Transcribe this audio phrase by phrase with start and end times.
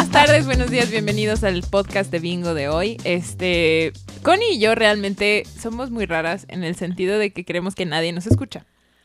[0.00, 2.96] buenas tardes, buenos días, bienvenidos al podcast de Bingo de hoy.
[3.04, 3.92] Este,
[4.22, 8.10] Connie y yo realmente somos muy raras en el sentido de que creemos que nadie
[8.14, 8.64] nos escucha.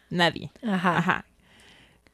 [0.10, 0.52] Nadie.
[0.66, 0.98] Ajá.
[0.98, 1.26] Ajá.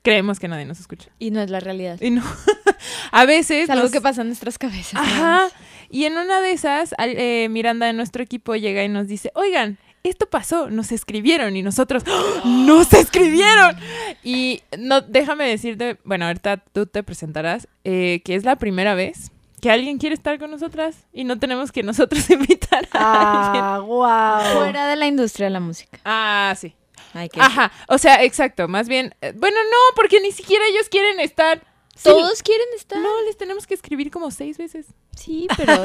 [0.01, 1.09] Creemos que nadie nos escucha.
[1.19, 2.01] Y no es la realidad.
[2.01, 2.23] Y no.
[3.11, 3.65] A veces.
[3.65, 4.95] Es algo nos- que pasa en nuestras cabezas.
[4.99, 5.49] Ajá.
[5.91, 9.77] Y en una de esas, eh, Miranda de nuestro equipo llega y nos dice, oigan,
[10.03, 12.41] esto pasó, nos escribieron y nosotros, ¡Oh!
[12.45, 13.75] ¡nos escribieron!
[14.23, 19.31] Y no, déjame decirte, bueno, ahorita tú te presentarás, eh, que es la primera vez
[19.61, 23.63] que alguien quiere estar con nosotras y no tenemos que nosotros invitar a alguien.
[23.63, 24.57] Ah, wow.
[24.57, 25.99] Fuera de la industria de la música.
[26.03, 26.75] Ah, sí.
[27.37, 31.61] Ajá, o sea, exacto, más bien, eh, bueno, no, porque ni siquiera ellos quieren estar.
[31.95, 32.97] Sí, Todos quieren estar.
[32.99, 34.87] No, les tenemos que escribir como seis veces.
[35.15, 35.83] Sí, pero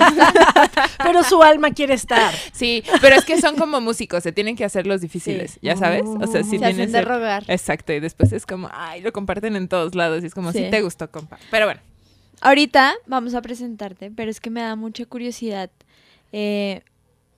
[1.03, 2.33] Pero su alma quiere estar.
[2.53, 6.05] Sí, pero es que son como músicos, se tienen que hacer los difíciles, ¿ya sabes?
[6.07, 7.45] O sea, sí se hacen de ser- rogar.
[7.49, 10.59] Exacto, y después es como, ay, lo comparten en todos lados y es como, sí,
[10.65, 10.71] Sí.
[10.71, 11.39] te gustó, compa.
[11.51, 11.81] Pero bueno,
[12.43, 15.71] Ahorita vamos a presentarte, pero es que me da mucha curiosidad.
[16.33, 16.83] eh,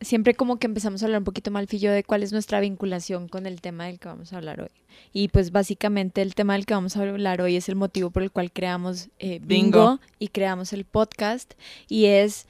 [0.00, 3.46] siempre como que empezamos a hablar un poquito malfillo de cuál es nuestra vinculación con
[3.46, 4.70] el tema del que vamos a hablar hoy.
[5.12, 8.22] Y pues básicamente el tema del que vamos a hablar hoy es el motivo por
[8.22, 10.00] el cual creamos eh, Bingo, Bingo.
[10.18, 11.55] y creamos el podcast.
[11.88, 12.46] Y es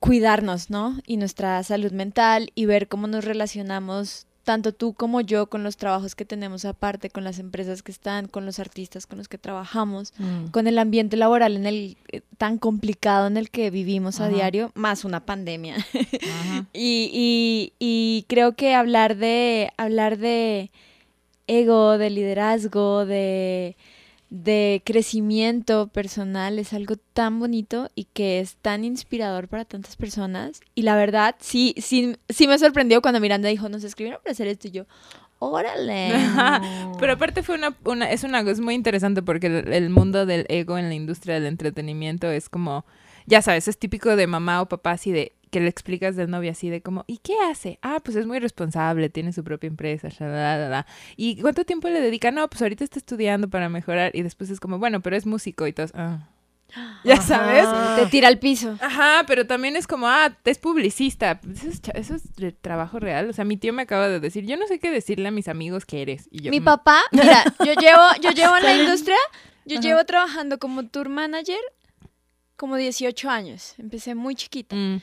[0.00, 0.98] cuidarnos, ¿no?
[1.06, 5.76] Y nuestra salud mental y ver cómo nos relacionamos tanto tú como yo con los
[5.76, 9.38] trabajos que tenemos aparte, con las empresas que están, con los artistas con los que
[9.38, 10.12] trabajamos
[10.52, 14.70] con el ambiente laboral en el eh, tan complicado en el que vivimos a diario,
[14.74, 15.76] más una pandemia.
[16.72, 20.70] y, y- y creo que hablar de hablar de
[21.46, 23.76] ego, de liderazgo, de
[24.30, 30.60] de crecimiento personal es algo tan bonito y que es tan inspirador para tantas personas.
[30.74, 34.48] Y la verdad, sí, sí, sí me sorprendió cuando Miranda dijo, nos escribieron para hacer
[34.48, 34.86] esto y yo,
[35.38, 36.12] órale.
[36.98, 40.46] pero aparte fue una, una es una es muy interesante porque el, el mundo del
[40.48, 42.84] ego en la industria del entretenimiento es como,
[43.26, 46.50] ya sabes, es típico de mamá o papá así de que le explicas del novio
[46.50, 47.78] así de como, ¿y qué hace?
[47.80, 50.84] Ah, pues es muy responsable, tiene su propia empresa, shalala.
[51.16, 52.32] ¿Y cuánto tiempo le dedica?
[52.32, 55.68] No, pues ahorita está estudiando para mejorar y después es como, bueno, pero es músico
[55.68, 55.86] y todo.
[55.94, 56.26] Ah.
[57.04, 57.66] Ya sabes.
[58.00, 58.76] Te tira al piso.
[58.80, 61.38] Ajá, pero también es como, ah, es publicista.
[61.54, 63.30] Eso es, eso es de trabajo real.
[63.30, 65.46] O sea, mi tío me acaba de decir, yo no sé qué decirle a mis
[65.46, 66.26] amigos que eres.
[66.32, 66.64] Y yo, Mi "Mm".
[66.64, 69.16] papá, mira, yo llevo, yo llevo en la industria,
[69.66, 69.86] yo Ajá.
[69.86, 71.60] llevo trabajando como tour manager
[72.56, 73.74] como 18 años.
[73.78, 74.74] Empecé muy chiquita.
[74.74, 75.00] Mm.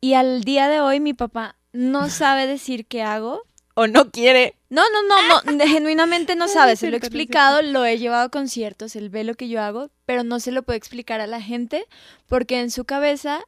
[0.00, 3.42] Y al día de hoy mi papá no sabe decir qué hago.
[3.74, 4.56] O no quiere.
[4.68, 6.76] No, no, no, no, genuinamente no sabe.
[6.76, 9.90] Se lo he explicado, lo he llevado a conciertos, él ve lo que yo hago,
[10.06, 11.86] pero no se lo puede explicar a la gente
[12.26, 13.40] porque en su cabeza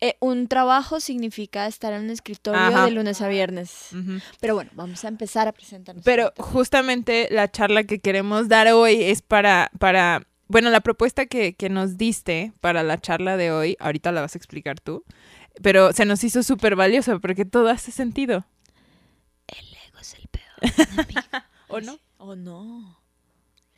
[0.00, 2.84] eh, un trabajo significa estar en un escritorio Ajá.
[2.84, 3.88] de lunes a viernes.
[3.92, 4.18] Ujú.
[4.40, 6.04] Pero bueno, vamos a empezar a presentarnos.
[6.04, 11.54] Pero justamente la charla que queremos dar hoy es para, para, bueno, la propuesta que,
[11.54, 15.04] que nos diste para la charla de hoy, ahorita la vas a explicar tú,
[15.62, 18.44] pero se nos hizo súper valiosa porque todo hace sentido.
[19.48, 21.06] El ego es el peor.
[21.68, 21.98] ¿O no?
[22.18, 22.98] ¿O no?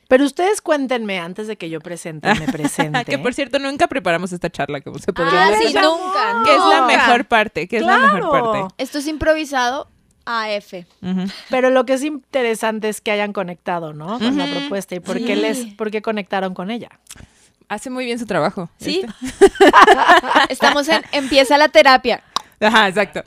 [0.09, 3.05] Pero ustedes cuéntenme antes de que yo presente, me presente.
[3.07, 5.59] que por cierto, nunca preparamos esta charla, como se podría Ah, ver.
[5.59, 6.43] sí, nunca.
[6.45, 6.87] Que es la nunca.
[6.87, 8.53] mejor parte, que es la mejor Claro.
[8.53, 8.75] parte.
[8.79, 9.89] Esto es improvisado
[10.25, 10.75] AF.
[11.51, 14.19] Pero lo que es interesante es que hayan conectado, ¿no?
[14.21, 16.91] Con la propuesta y por qué les, por qué conectaron con ella.
[17.69, 18.71] Hace muy bien su trabajo.
[18.79, 19.05] Sí.
[19.05, 19.47] este.
[20.51, 22.23] Estamos en Empieza la terapia.
[22.61, 23.23] Ajá, exacto.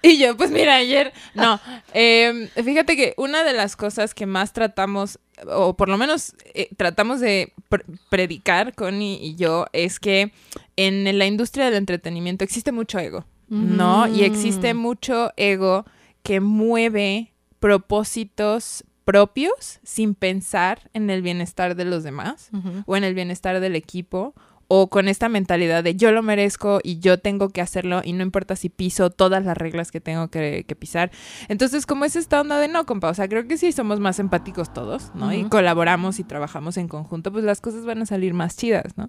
[0.00, 1.60] Y yo, pues mira, ayer, no,
[1.92, 6.68] eh, fíjate que una de las cosas que más tratamos, o por lo menos eh,
[6.76, 10.32] tratamos de pr- predicar, Connie y yo, es que
[10.76, 14.06] en la industria del entretenimiento existe mucho ego, ¿no?
[14.06, 14.76] Y existe Mm.
[14.78, 15.84] mucho ego
[16.22, 22.50] que mueve propósitos propios sin pensar en el bienestar de los demás
[22.84, 24.34] o en el bienestar del equipo
[24.66, 28.22] o con esta mentalidad de yo lo merezco y yo tengo que hacerlo y no
[28.22, 31.10] importa si piso todas las reglas que tengo que, que pisar.
[31.48, 34.18] Entonces, como es esta onda de no, compa, o sea, creo que si somos más
[34.18, 35.32] empáticos todos, ¿no?
[35.32, 39.08] Y colaboramos y trabajamos en conjunto, pues las cosas van a salir más chidas, ¿no?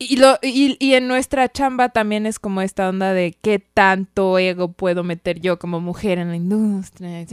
[0.00, 4.38] Y, lo, y, y en nuestra chamba también es como esta onda de qué tanto
[4.38, 7.24] ego puedo meter yo como mujer en la industria,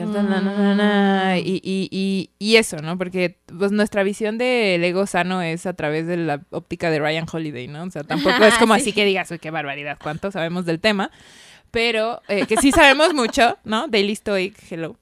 [0.76, 2.98] na, y, y, y, eso, ¿no?
[2.98, 7.26] Porque pues nuestra visión del ego sano es a través de la óptica de Ryan
[7.32, 7.84] Holiday, ¿no?
[7.84, 8.82] O sea, tampoco es como Sí.
[8.82, 11.12] así que digas, uy, qué barbaridad, cuánto sabemos del tema,
[11.72, 13.88] pero eh, que sí sabemos mucho, ¿no?
[13.88, 14.98] Daily Stoic, hello.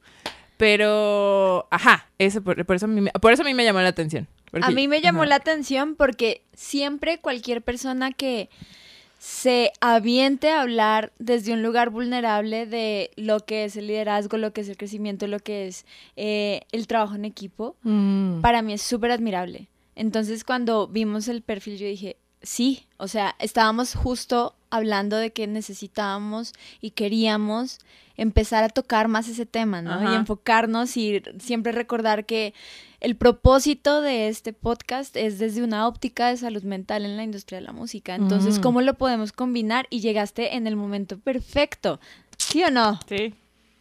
[0.58, 3.80] Pero, ajá, eso por, por eso a mí, me- por eso a mí me llamó
[3.82, 4.28] la atención.
[4.54, 5.30] Porque- A mí me llamó ajá.
[5.30, 8.50] la atención porque siempre cualquier persona que
[9.20, 14.52] se aviente a hablar desde un lugar vulnerable de lo que es el liderazgo, lo
[14.54, 15.86] que es el crecimiento, lo que es
[16.18, 18.42] eh, el trabajo en equipo, Mm.
[18.42, 19.68] para mí es súper admirable.
[19.96, 25.48] Entonces cuando vimos el perfil yo dije, sí, o sea, estábamos justo hablando de que
[25.48, 26.52] necesitábamos
[26.82, 27.80] y queríamos
[28.18, 30.12] empezar a tocar más ese tema, ¿no?
[30.12, 32.54] Y enfocarnos y siempre recordar que
[33.00, 37.60] el propósito de este podcast es desde una óptica de salud mental en la industria
[37.60, 38.16] de la música.
[38.16, 38.62] Entonces, Mm.
[38.62, 39.88] ¿cómo lo podemos combinar?
[39.90, 42.00] Y llegaste en el momento perfecto.
[42.38, 43.00] ¿Sí o no?
[43.10, 43.34] Sí.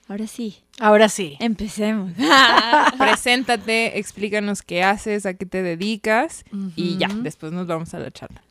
[0.08, 1.36] Ahora sí, Ahora sí.
[1.38, 2.12] empecemos.
[2.98, 6.44] Preséntate, explícanos qué haces, a qué te dedicas
[6.76, 8.42] y ya, después nos vamos a la charla.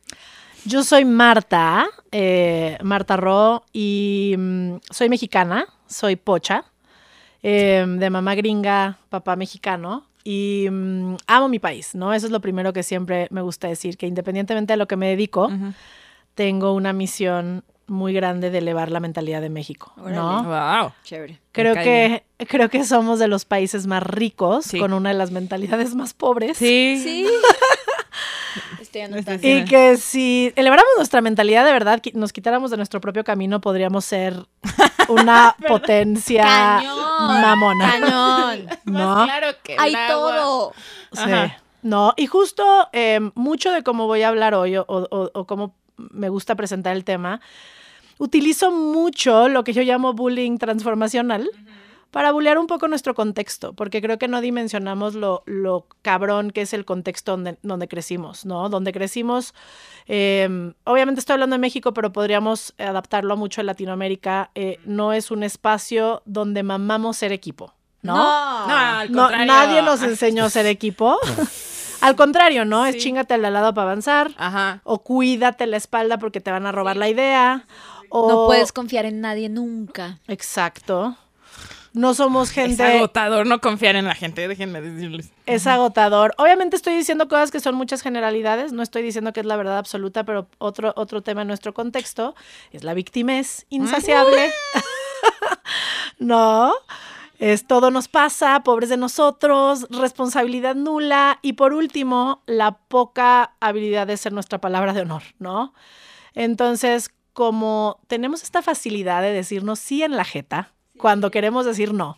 [0.64, 6.64] Yo soy Marta, eh, Marta Ro, y mm, soy mexicana, soy pocha,
[7.42, 12.14] eh, de mamá gringa, papá mexicano, y mm, amo mi país, ¿no?
[12.14, 15.08] Eso es lo primero que siempre me gusta decir, que independientemente de lo que me
[15.08, 15.50] dedico,
[16.34, 20.44] tengo una misión muy grande de elevar la mentalidad de México, ¿no?
[20.44, 20.92] Wow.
[21.02, 21.40] Chévere.
[21.50, 24.78] Creo que, creo que somos de los países más ricos, Sí.
[24.78, 26.56] con una de las mentalidades más pobres.
[26.56, 27.00] Sí.
[27.02, 27.26] Sí.
[28.92, 29.40] Estoy anotando.
[29.42, 29.48] Sí.
[29.52, 34.04] Y que si eleváramos nuestra mentalidad de verdad, nos quitáramos de nuestro propio camino, podríamos
[34.04, 34.34] ser
[35.08, 37.40] una potencia Cañón.
[37.40, 37.90] mamona.
[37.90, 38.66] Cañón.
[38.84, 39.24] ¿No?
[39.24, 40.72] claro que Hay todo.
[41.12, 41.20] Sí.
[41.22, 41.58] Ajá.
[41.82, 42.62] No, y justo
[42.92, 46.94] eh, mucho de cómo voy a hablar hoy o, o- o cómo me gusta presentar
[46.94, 47.40] el tema,
[48.18, 51.48] utilizo mucho lo que yo llamo bullying transformacional
[52.12, 56.60] para bullear un poco nuestro contexto, porque creo que no dimensionamos lo, lo cabrón que
[56.60, 58.68] es el contexto donde, donde crecimos, ¿no?
[58.68, 59.54] Donde crecimos,
[60.06, 65.30] eh, obviamente estoy hablando de México, pero podríamos adaptarlo mucho a Latinoamérica, eh, no es
[65.32, 68.14] un espacio donde mamamos ser equipo, ¿no?
[68.14, 69.46] No, al No, contrario.
[69.46, 71.18] nadie nos enseñó a ser equipo.
[72.02, 72.84] Al contrario, ¿no?
[72.84, 73.00] Es Sí.
[73.02, 74.32] chingate al de al lado para avanzar.
[74.36, 74.80] Ajá.
[74.84, 77.64] O cuídate la espalda porque te van a robar la idea.
[78.10, 78.28] O...
[78.28, 80.18] No puedes confiar en nadie nunca.
[80.26, 81.16] Exacto.
[81.94, 82.82] No somos Es gente.
[82.82, 85.30] agotador no confiar en la gente, déjenme decirles.
[85.44, 86.34] Es agotador.
[86.38, 88.72] Obviamente estoy diciendo cosas que son muchas generalidades.
[88.72, 92.34] No estoy diciendo que es la verdad absoluta, pero otro, otro tema en nuestro contexto
[92.70, 94.50] es la victimez insaciable.
[96.18, 96.72] no.
[97.38, 104.06] Es todo nos pasa, pobres de nosotros, responsabilidad nula y por último, la poca habilidad
[104.06, 105.74] de ser nuestra palabra de honor, ¿no?
[106.34, 112.16] Entonces, como tenemos esta facilidad de decirnos sí en la jeta cuando queremos decir no,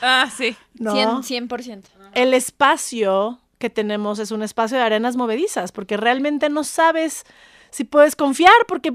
[0.00, 0.54] Ah, sí.
[0.74, 0.94] ¿no?
[0.94, 1.48] 100%.
[1.48, 1.82] 100%.
[2.14, 7.24] el espacio que tenemos es un espacio de arenas movedizas, porque realmente no sabes
[7.70, 8.92] si puedes confiar, porque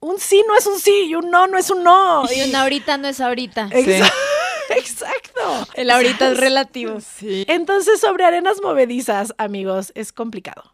[0.00, 2.24] un sí no es un sí y un no no es un no.
[2.34, 3.68] Y un ahorita no es ahorita.
[3.70, 4.10] Exa-
[4.76, 5.68] Exacto.
[5.74, 6.98] El ahorita es relativo.
[7.00, 7.44] Sí.
[7.48, 10.72] Entonces, sobre arenas movedizas, amigos, es complicado.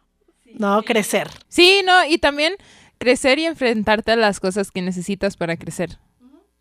[0.53, 0.81] ¿No?
[0.83, 1.29] Crecer.
[1.47, 2.55] Sí, no, y también
[2.97, 5.99] crecer y enfrentarte a las cosas que necesitas para crecer.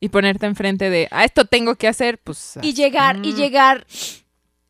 [0.01, 2.59] Y ponerte enfrente de, a esto tengo que hacer, pues.
[2.63, 3.37] Y llegar, y mm.
[3.37, 3.87] llegar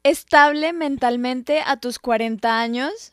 [0.03, 3.13] estable mentalmente a tus 40 años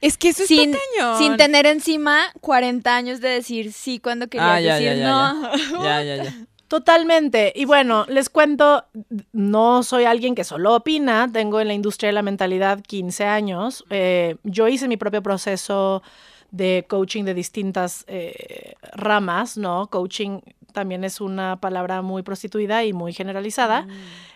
[0.00, 1.18] Es que eso sin, está cañón.
[1.18, 5.08] sin tener encima 40 años de decir sí cuando querías Ah, ya, decir ya, ya,
[5.08, 5.50] no.
[5.84, 6.34] Ya, ya, ya.
[6.68, 7.52] Totalmente.
[7.54, 8.84] Y bueno, les cuento,
[9.32, 13.84] no soy alguien que solo opina, tengo en la industria de la mentalidad 15 años.
[13.90, 16.02] Eh, yo hice mi propio proceso
[16.50, 19.88] de coaching de distintas eh, ramas, ¿no?
[19.88, 20.40] Coaching
[20.74, 23.86] también es una palabra muy prostituida y muy generalizada.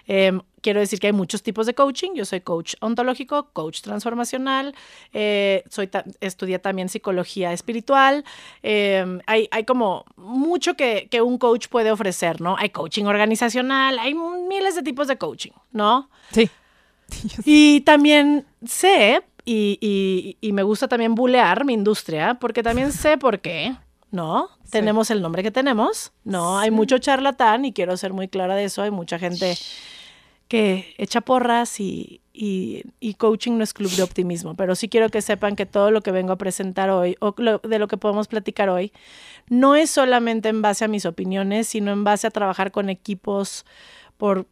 [0.07, 2.13] Eh, quiero decir que hay muchos tipos de coaching.
[2.15, 4.75] Yo soy coach ontológico, coach transformacional,
[5.13, 8.25] eh, soy ta- estudié también psicología espiritual.
[8.63, 12.57] Eh, hay, hay como mucho que, que un coach puede ofrecer, ¿no?
[12.57, 16.09] Hay coaching organizacional, hay miles de tipos de coaching, ¿no?
[16.31, 16.49] Sí.
[17.45, 23.17] Y también sé, y, y- y me gusta también bulear mi industria, porque también sé
[23.19, 23.75] por qué,
[24.11, 24.49] ¿no?
[24.65, 24.71] Sí.
[24.73, 26.59] Tenemos el nombre que tenemos, ¿no?
[26.59, 28.83] Hay mucho charlatán y quiero ser muy clara de eso.
[28.83, 29.57] Hay mucha gente
[30.49, 35.11] que echa porras y, y- y coaching no es club de optimismo, pero sí quiero
[35.11, 37.99] que sepan que todo lo que vengo a presentar hoy o lo- de lo que
[37.99, 38.93] podemos platicar hoy
[39.51, 43.67] no es solamente en base a mis opiniones, sino en base a trabajar con equipos
[44.17, 44.47] por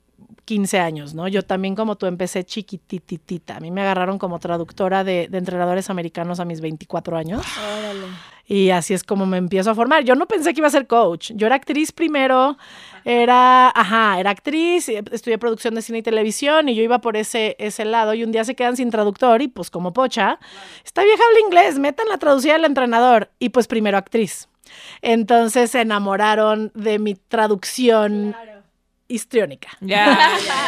[0.45, 1.29] 15 años, ¿no?
[1.29, 3.57] Yo también como tú empecé chiquititita.
[3.57, 7.43] A mí me agarraron como traductora de, de entrenadores americanos a mis 24 años.
[7.79, 8.07] Órale.
[8.47, 10.05] Y así es como me empiezo a formar.
[10.05, 11.33] Yo no pensé que iba a ser coach.
[11.35, 12.57] Yo era actriz primero,
[13.05, 17.17] era, ajá, era actriz, eh, estudié producción de cine y televisión y yo iba por
[17.17, 20.38] ese, ese lado y un día se quedan sin traductor y pues como pocha,
[20.85, 24.49] esta vieja habla inglés, metan la traducida al entrenador y pues primero actriz.
[25.03, 28.35] Entonces se enamoraron de mi traducción
[29.09, 29.69] histriónica.
[29.81, 30.19] Ya,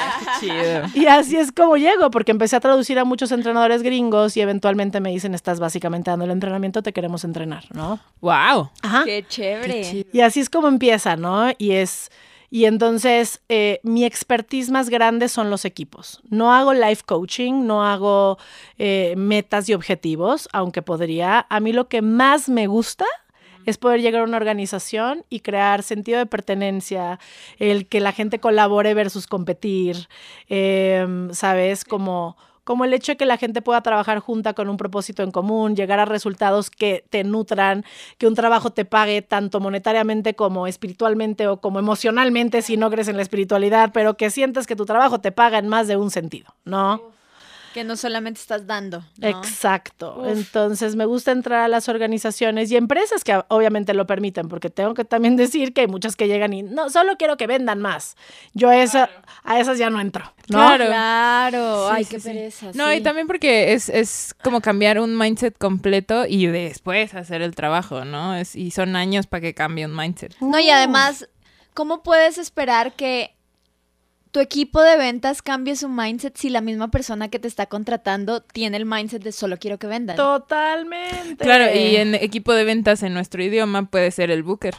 [0.40, 0.82] chido.
[0.94, 5.00] Y así es como llego, porque empecé a traducir a muchos entrenadores gringos y eventualmente
[5.00, 7.98] me dicen, estás básicamente dando el entrenamiento, te queremos entrenar, ¿no?
[8.20, 8.70] Wow.
[8.82, 9.04] Ajá.
[9.04, 9.82] Qué chévere.
[9.82, 10.10] Qué chido.
[10.12, 11.50] Y así es como empieza, ¿no?
[11.58, 12.10] Y es,
[12.50, 16.20] Y entonces eh, mi expertise más grande son los equipos.
[16.30, 18.38] No hago life coaching, no hago
[18.78, 21.46] eh, metas y objetivos, aunque podría.
[21.50, 23.04] A mí lo que más me gusta
[23.68, 27.18] es poder llegar a una organización y crear sentido de pertenencia,
[27.58, 30.08] el que la gente colabore versus competir,
[30.48, 31.84] em, ¿sabes?
[31.84, 35.30] Como como el hecho de que la gente pueda trabajar junta con un propósito en
[35.30, 37.82] común, llegar a resultados que te nutran,
[38.18, 43.08] que un trabajo te pague tanto monetariamente como espiritualmente o como emocionalmente si no crees
[43.08, 46.10] en la espiritualidad, pero que sientas que tu trabajo te paga en más de un
[46.10, 47.17] sentido, ¿no?
[47.74, 49.04] Que no solamente estás dando.
[49.20, 50.24] Exacto.
[50.26, 54.94] Entonces me gusta entrar a las organizaciones y empresas que obviamente lo permiten, porque tengo
[54.94, 58.16] que también decir que hay muchas que llegan y no, solo quiero que vendan más.
[58.54, 59.10] Yo esa,
[59.44, 60.24] a esas ya no entro.
[60.48, 60.58] ¿no?
[60.58, 60.86] Claro.
[60.86, 61.88] Claro.
[61.90, 62.70] Ay, qué pereza.
[62.74, 67.54] No, y también porque es, es como cambiar un mindset completo y después hacer el
[67.54, 68.34] trabajo, ¿no?
[68.34, 70.34] Es, y son años para que cambie un mindset.
[70.40, 71.28] No, y además,
[71.74, 73.37] ¿cómo puedes esperar que
[74.30, 78.42] tu equipo de ventas cambie su mindset si la misma persona que te está contratando
[78.42, 80.16] tiene el mindset de solo quiero que vendan.
[80.16, 81.44] Totalmente.
[81.44, 84.74] Claro, y en equipo de ventas en nuestro idioma puede ser el booker.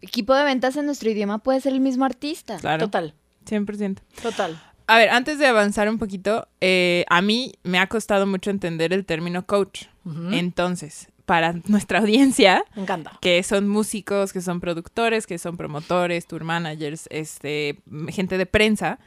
[0.00, 2.58] Equipo de ventas en nuestro idioma puede ser el mismo artista.
[2.58, 2.86] Claro.
[2.86, 3.14] Total.
[3.46, 3.98] 100%.
[4.22, 4.60] Total.
[4.86, 8.92] A ver, antes de avanzar un poquito, eh, a mí me ha costado mucho entender
[8.92, 9.86] el término coach.
[10.32, 12.64] Entonces, para nuestra audiencia.
[12.74, 13.18] Me encanta.
[13.20, 17.78] Que son músicos, que son productores, que son promotores, tour managers, este,
[18.08, 18.98] gente de prensa.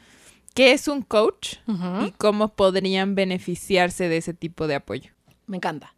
[0.54, 1.58] ¿Qué es un coach
[2.04, 5.12] y cómo podrían beneficiarse de ese tipo de apoyo?
[5.46, 5.94] Me encanta.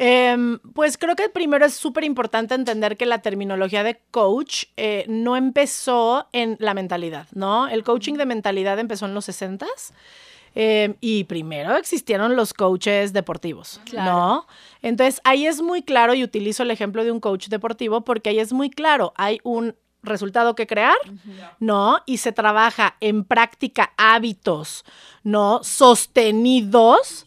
[0.00, 5.04] Em, pues creo que primero es súper importante entender que la terminología de coach eh,
[5.08, 7.66] no empezó en la mentalidad, ¿no?
[7.68, 9.92] El coaching de mentalidad empezó en los 60s
[10.60, 14.44] Em, y primero existieron los coaches deportivos, ¿no?
[14.82, 18.40] Entonces ahí es muy claro y utilizo el ejemplo de un coach deportivo porque ahí
[18.40, 20.96] es muy claro, hay un resultado que crear,
[21.60, 22.00] ¿no?
[22.06, 24.84] Y se trabaja en práctica hábitos,
[25.22, 25.62] ¿no?
[25.62, 27.26] Sostenidos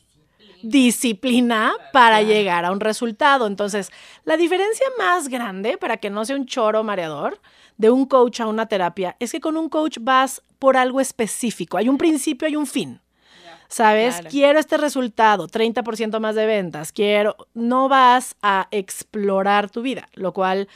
[0.61, 3.47] disciplina para llegar a un resultado.
[3.47, 3.91] Entonces,
[4.25, 7.39] la diferencia más grande, para que no sea un choro mareador,
[7.77, 11.77] de un coach a una terapia, es que con un coach vas por algo específico.
[11.77, 12.99] Hay un principio y un fin.
[13.71, 14.21] ¿Sabes?
[14.29, 20.33] Quiero este resultado, 30% más de ventas, quiero, no vas a explorar tu vida, lo
[20.33, 20.67] cual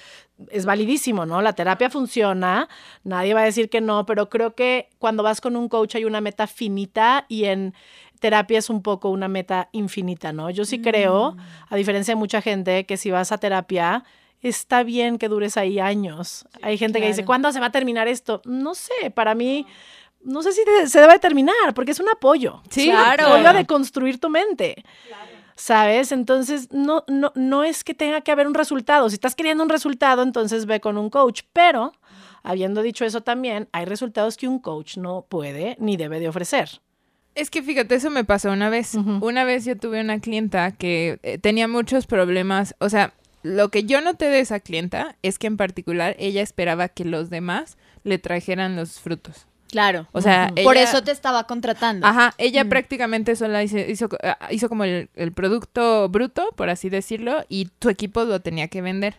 [0.50, 1.42] es validísimo, ¿no?
[1.42, 2.70] La terapia funciona,
[3.04, 6.06] nadie va a decir que no, pero creo que cuando vas con un coach hay
[6.06, 7.74] una meta finita y en
[8.22, 10.50] terapia es un poco una meta infinita, ¿no?
[10.50, 11.40] Yo sí creo, mm.
[11.70, 14.06] a diferencia de mucha gente, que si vas a terapia,
[14.42, 16.48] está bien que dures ahí años.
[16.62, 18.42] Hay gente que dice, ¿cuándo se va a terminar esto?
[18.46, 20.05] No sé, para mí no
[20.42, 22.62] sé si se debe terminar, porque es un apoyo.
[22.70, 23.28] Sí, claro.
[23.28, 24.84] apoyo de construir tu mente.
[25.56, 26.12] ¿Sabes?
[26.12, 29.10] Entonces, no, no, no es que tenga que haber un resultado.
[29.10, 31.44] Si estás queriendo un resultado, entonces ve con un coach.
[31.54, 31.94] Pero,
[32.44, 36.82] habiendo dicho eso también, hay resultados que un coach no puede ni debe de ofrecer.
[37.36, 38.96] Es que fíjate, eso me pasó una vez.
[38.96, 42.76] Una vez yo tuve una clienta que eh, tenía muchos problemas.
[42.80, 43.14] O sea,
[43.44, 47.30] lo que yo noté de esa clienta es que en particular ella esperaba que los
[47.30, 49.48] demás le trajeran los frutos.
[49.76, 50.08] Claro.
[50.14, 52.08] O sea, por eso te estaba contratando.
[52.08, 57.44] Ajá, ella prácticamente solo hizo, hizo, ah, hizo como el, producto bruto, por así decirlo,
[57.50, 59.18] y tu equipo lo tenía que vender.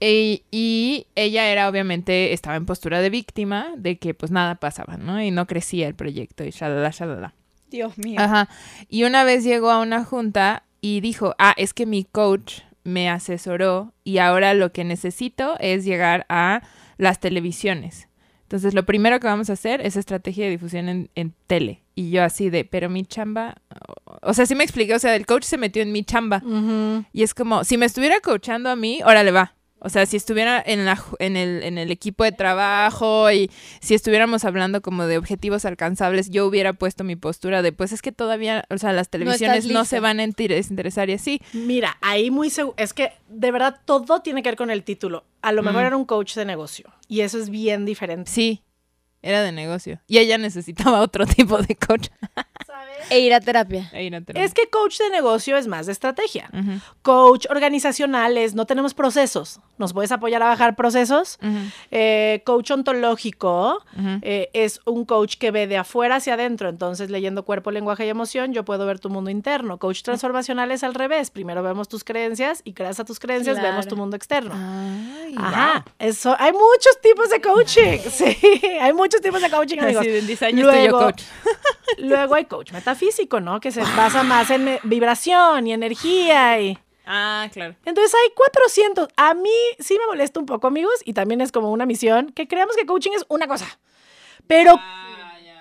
[0.00, 4.96] E, y ella era obviamente, estaba en postura de víctima de que pues nada pasaba,
[4.96, 5.20] ¿no?
[5.20, 7.34] Y no crecía el proyecto y shalala, shalala.
[7.68, 8.18] Dios mío.
[8.22, 8.48] Ajá.
[8.88, 13.10] Y una vez llegó a una junta y dijo, ah, es que mi coach me
[13.10, 16.62] asesoró y ahora lo que necesito es llegar a
[16.96, 18.08] las televisiones.
[18.52, 21.80] Entonces, lo primero que vamos a hacer es estrategia de difusión en, tele.
[21.94, 23.54] Y yo así de, pero mi chamba,
[24.20, 26.42] o sea, sí me expliqué, o sea, el coach se metió en mi chamba.
[27.14, 29.54] Y es como, si me estuviera coachando a mí, órale va.
[29.78, 33.94] O sea, si estuviera en, la, en, el, en el equipo de trabajo y si
[33.94, 38.12] estuviéramos hablando como de objetivos alcanzables, yo hubiera puesto mi postura de, pues es que
[38.12, 41.40] todavía, o sea, las televisiones no, se van a interesar y así.
[41.54, 45.24] Mira, ahí muy seguro, es que de verdad todo tiene que ver con el título.
[45.40, 48.30] A lo mejor era un coach de negocio y eso es bien diferente.
[48.30, 48.64] Sí,
[49.20, 50.00] era de negocio.
[50.06, 52.08] Y ella necesitaba otro tipo de coach.
[53.10, 53.90] E ir a terapia.
[53.92, 54.42] E ir a terapia.
[54.42, 56.48] Es que coach de negocio es más de estrategia.
[57.02, 59.60] Coach organizacional es no tenemos procesos.
[59.82, 61.40] ¿Nos puedes apoyar a bajar procesos?
[61.90, 63.84] Eh, coach ontológico
[64.22, 66.68] eh, es un coach que ve de afuera hacia adentro.
[66.68, 69.78] Entonces, leyendo cuerpo, lenguaje y emoción, yo puedo ver tu mundo interno.
[69.78, 71.32] Coach transformacional es al revés.
[71.32, 74.54] Primero vemos tus creencias y gracias a tus creencias vemos tu mundo externo.
[75.36, 75.84] Ajá.
[75.98, 77.98] Eso, hay muchos tipos de coaching.
[78.08, 78.36] Sí,
[78.80, 80.06] hay muchos tipos de coaching, amigos.
[80.06, 81.22] en luego, coach.
[81.98, 83.58] luego hay coach metafísico, ¿no?
[83.58, 86.78] Que se basa más en vibración y energía y...
[87.06, 87.74] Ah, claro.
[87.84, 89.08] Entonces hay 400.
[89.16, 92.46] A mí sí me molesta un poco, amigos, y también es como una misión que
[92.46, 93.78] creamos que coaching es una cosa.
[94.46, 94.76] Pero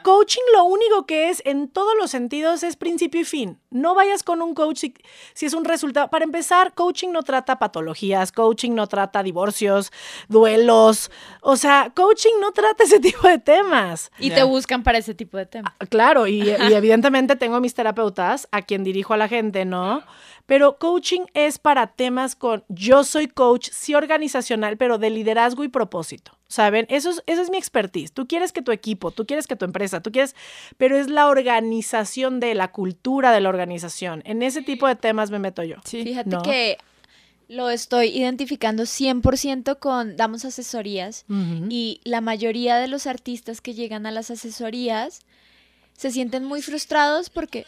[0.03, 3.59] coaching lo único que es en todos los sentidos es principio y fin.
[3.69, 4.93] No vayas con un coach si,
[5.33, 6.09] si, es un resultado.
[6.09, 9.91] Para empezar, coaching no trata patologías, coaching no trata divorcios,
[10.27, 11.11] duelos.
[11.41, 14.11] O sea, coaching no trata ese tipo de temas.
[14.19, 15.73] Y te buscan para ese tipo de temas.
[15.79, 20.03] Ah, claro, y, y evidentemente tengo mis terapeutas a quien dirijo a la gente, ¿no?
[20.51, 25.69] Pero coaching es para temas con yo soy coach, sí organizacional, pero de liderazgo y
[25.69, 26.37] propósito.
[26.49, 26.87] ¿Saben?
[26.89, 28.11] Eso es, esa es mi expertise.
[28.11, 30.35] Tú quieres que tu equipo, tú quieres que tu empresa, tú quieres,
[30.75, 34.23] pero es la organización de la cultura de la organización.
[34.25, 35.77] En ese tipo de temas me meto yo.
[35.85, 36.03] Sí.
[36.03, 36.77] Fíjate que
[37.47, 41.23] lo estoy identificando 100% con, damos asesorías
[41.69, 45.21] y la mayoría de los artistas que llegan a las asesorías
[45.95, 47.65] se sienten muy frustrados porque...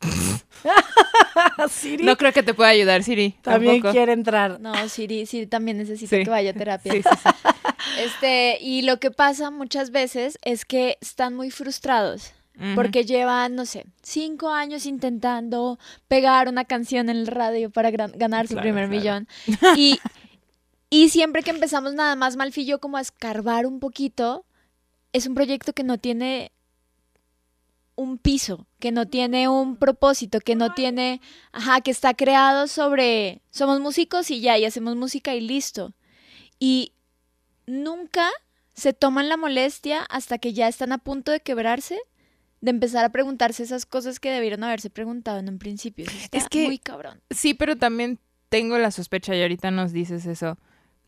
[1.70, 2.04] Siri.
[2.04, 3.36] No creo que te pueda ayudar, Siri.
[3.42, 4.60] También quiere entrar.
[4.60, 6.92] No, Siri, Siri también necesita que vaya a terapia.
[8.00, 12.32] este, y lo que pasa muchas veces es que están muy frustrados.
[12.74, 15.78] Porque llevan, no sé, cinco años intentando
[16.08, 19.28] pegar una canción en el radio para ganar su primer millón.
[19.76, 20.00] Y,
[20.90, 24.44] y siempre que empezamos nada más Malfillo como a escarbar un poquito,
[25.12, 26.50] es un proyecto que no tiene
[27.98, 33.42] un piso, que no tiene un propósito, que no tiene, ajá, que está creado sobre,
[33.50, 35.94] somos músicos y ya, y hacemos música y listo.
[36.60, 36.92] Y
[37.66, 38.30] nunca
[38.72, 41.98] se toman la molestia hasta que ya están a punto de quebrarse,
[42.60, 46.06] de empezar a preguntarse esas cosas que debieron haberse preguntado en un principio.
[46.30, 47.20] es que, muy cabrón.
[47.30, 50.56] Sí, pero también tengo la sospecha, y ahorita nos dices eso,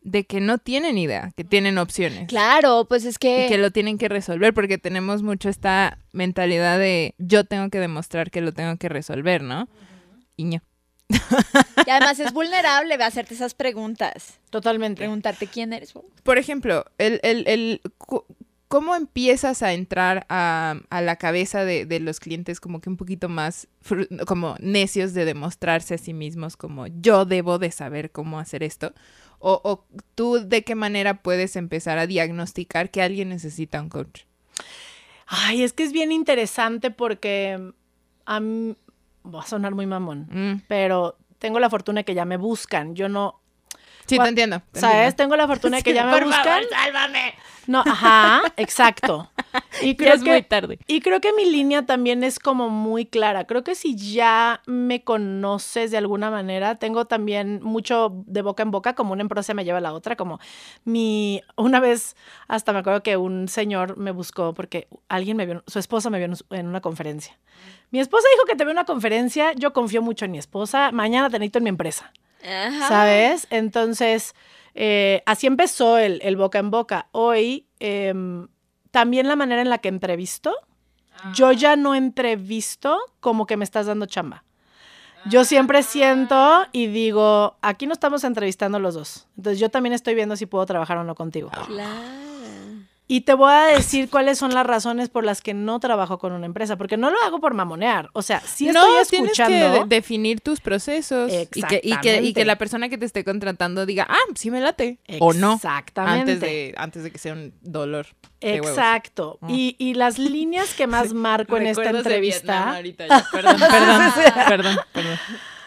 [0.02, 2.28] de que no tienen idea, que tienen opciones.
[2.28, 3.46] Claro, pues es que...
[3.46, 7.78] Y que lo tienen que resolver, porque tenemos mucho esta mentalidad de yo tengo que
[7.78, 9.68] demostrar que lo tengo que resolver, ¿no?
[10.36, 10.58] Y
[11.86, 14.38] Y además es vulnerable de hacerte esas preguntas.
[14.50, 15.00] Totalmente.
[15.00, 15.92] Preguntarte quién eres.
[16.22, 17.80] Por ejemplo, el, el, el,
[18.68, 22.96] ¿cómo empiezas a entrar a, a la cabeza de, de, los clientes como que un
[22.96, 23.66] poquito más
[24.26, 28.94] como necios de demostrarse a sí mismos como yo debo de saber cómo hacer esto?
[29.42, 34.22] O, tú de qué manera puedes empezar a diagnosticar que alguien necesita un coach?
[35.26, 37.72] Ay, es que es bien interesante porque
[38.26, 38.76] a mí,
[39.24, 40.62] va a sonar muy mamón, mm.
[40.68, 42.94] pero tengo la fortuna que ya me buscan.
[42.94, 43.39] Yo no.
[44.06, 44.62] Sí, te entiendo.
[44.72, 45.14] ¿Sabes?
[45.16, 46.62] Tengo la fortuna de que ya me buscan.
[46.70, 47.34] sálvame.
[47.66, 49.30] No, ajá, exacto.
[49.82, 50.78] Y creo es que, muy tarde.
[50.86, 53.46] Y creo que mi línea también es como muy clara.
[53.46, 58.70] Creo que si ya me conoces de alguna manera, tengo también mucho de boca en
[58.70, 60.40] boca, como una empresa me lleva a la otra, como
[60.84, 62.16] mi, una vez
[62.48, 66.18] hasta me acuerdo que un señor me buscó porque alguien me vio, su esposa me
[66.18, 67.38] vio en una conferencia.
[67.90, 70.90] Mi esposa dijo que te veo en una conferencia, yo confío mucho en mi esposa,
[70.92, 72.12] mañana te necesito en mi empresa.
[72.88, 73.46] ¿Sabes?
[73.50, 74.34] Entonces
[74.74, 77.08] eh, así empezó el, boca en boca.
[77.12, 78.48] Hoy, em,
[78.90, 80.54] también la manera en la que entrevisto,
[81.34, 81.52] yo ah.
[81.52, 84.44] ya no entrevisto como que me estás dando chamba.
[85.26, 86.68] Yo siempre siento ah.
[86.72, 89.28] y digo, aquí no estamos entrevistando los dos.
[89.36, 91.50] Entonces yo también estoy viendo si puedo trabajar o no contigo.
[91.66, 92.00] Claro.
[93.10, 96.30] Y te voy a decir cuáles son las razones por las que no trabajo con
[96.30, 98.08] una empresa, porque no lo hago por mamonear.
[98.12, 99.56] O sea, si estoy escuchando.
[99.56, 103.06] Tienes que definir tus procesos y que, y, que, y que, la persona que te
[103.06, 105.00] esté contratando diga, ah, sí me late.
[105.18, 105.54] O no.
[105.54, 106.34] Exactamente.
[106.34, 108.06] Antes de, antes de que sea un dolor.
[108.40, 109.38] Exacto.
[109.40, 109.50] Mm.
[109.50, 112.80] Y, y, las líneas que más marco en esta entrevista.
[112.96, 114.12] Perdón, perdón,
[114.48, 115.18] perdón, perdón.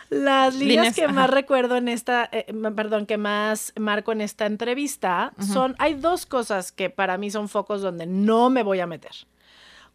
[0.09, 5.33] Las líneas, que más recuerdo en esta, eh, perdón, que más marco en esta entrevista
[5.39, 9.11] son, hay dos cosas que para mí son focos donde no me voy a meter.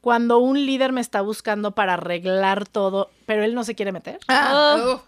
[0.01, 4.18] Cuando un líder me está buscando para arreglar todo, pero él no se quiere meter.
[4.29, 5.03] Ah, oh.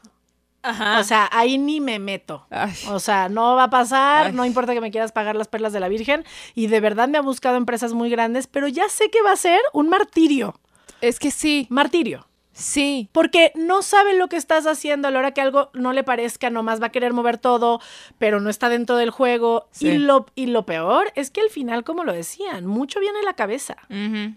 [0.62, 2.46] O sea, ahí ni me meto.
[2.88, 5.80] O sea, no va a pasar, no importa que me quieras pagar las perlas de
[5.80, 6.24] la Virgen.
[6.54, 9.36] Y de verdad me ha buscado empresas muy grandes, pero ya sé que va a
[9.36, 10.60] ser un martirio.
[11.00, 11.66] Es que sí.
[11.70, 12.26] Martirio.
[12.60, 13.08] Sí.
[13.12, 16.50] Porque no sabe lo que estás haciendo a la hora que algo no le parezca,
[16.50, 17.80] nomás va a querer mover todo,
[18.18, 19.68] pero no está dentro del juego.
[19.80, 23.24] Y, lo, y lo peor es que al final, como lo decían, mucho viene en
[23.24, 23.76] la cabeza.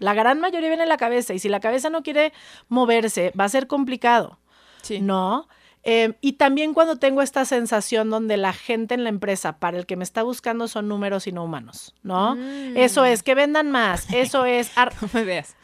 [0.00, 1.34] La gran mayoría viene en la cabeza.
[1.34, 2.32] Y si la cabeza no quiere
[2.68, 4.38] moverse, va a ser complicado.
[4.82, 5.00] Sí.
[5.00, 5.46] ¿No?
[5.86, 9.84] Em, y también cuando tengo esta sensación donde la gente en la empresa para el
[9.84, 12.36] que me está buscando son números y no humanos, ¿no?
[12.36, 12.76] Mm.
[12.76, 14.72] Eso es, que vendan más, eso es...
[15.02, 15.56] no me veas.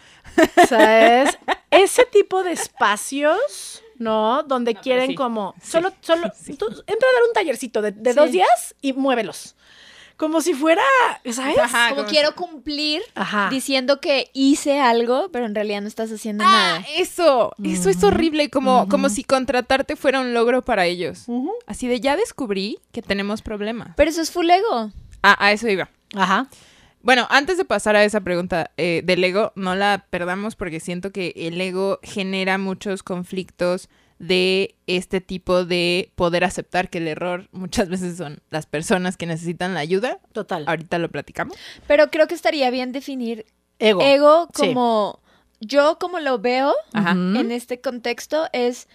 [0.69, 1.39] ¿Sabes?
[1.71, 4.43] Ese tipo de espacios, ¿no?
[4.43, 9.55] Donde quieren como, solo, solo, entra a dar un tallercito de, dos días y muévelos.
[10.17, 10.83] como si fuera,
[11.33, 11.57] ¿sabes?
[11.59, 13.49] Ajá, Como como- quiero cumplir Ajá.
[13.51, 16.87] diciendo que hice algo, pero en realidad no estás haciendo Ah, nada.
[16.99, 21.25] eso, eso es horrible, como, como si contratarte fuera un logro para ellos.
[21.67, 23.93] Así de, ya descubrí que tenemos problemas.
[23.97, 24.91] Pero eso es full ego.
[25.23, 25.89] Ah, a eso iba.
[26.15, 26.49] Ajá.
[27.03, 31.13] Bueno, antes de pasar a esa pregunta eh, del ego, no la perdamos porque siento
[31.13, 37.49] que el ego genera muchos conflictos de este tipo de poder aceptar que el error
[37.53, 40.19] muchas veces son las personas que necesitan la ayuda.
[40.33, 40.65] Total.
[40.69, 41.57] Ahorita lo platicamos.
[41.87, 43.47] Pero creo que estaría bien definir
[43.79, 44.03] Ego.
[44.03, 44.67] ego Sí.
[44.69, 45.21] como
[45.61, 47.13] yo como lo veo Ajá.
[47.13, 48.89] En este contexto es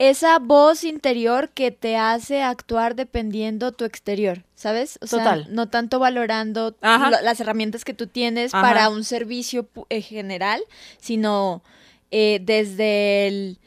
[0.00, 4.98] esa voz interior que te hace actuar dependiendo tu exterior, ¿sabes?
[5.02, 5.46] O sea, Total.
[5.50, 8.62] no tanto valorando lo- las herramientas que tú tienes Ajá.
[8.66, 10.62] para un servicio eh, general,
[10.98, 11.62] sino
[12.10, 13.58] eh, desde el...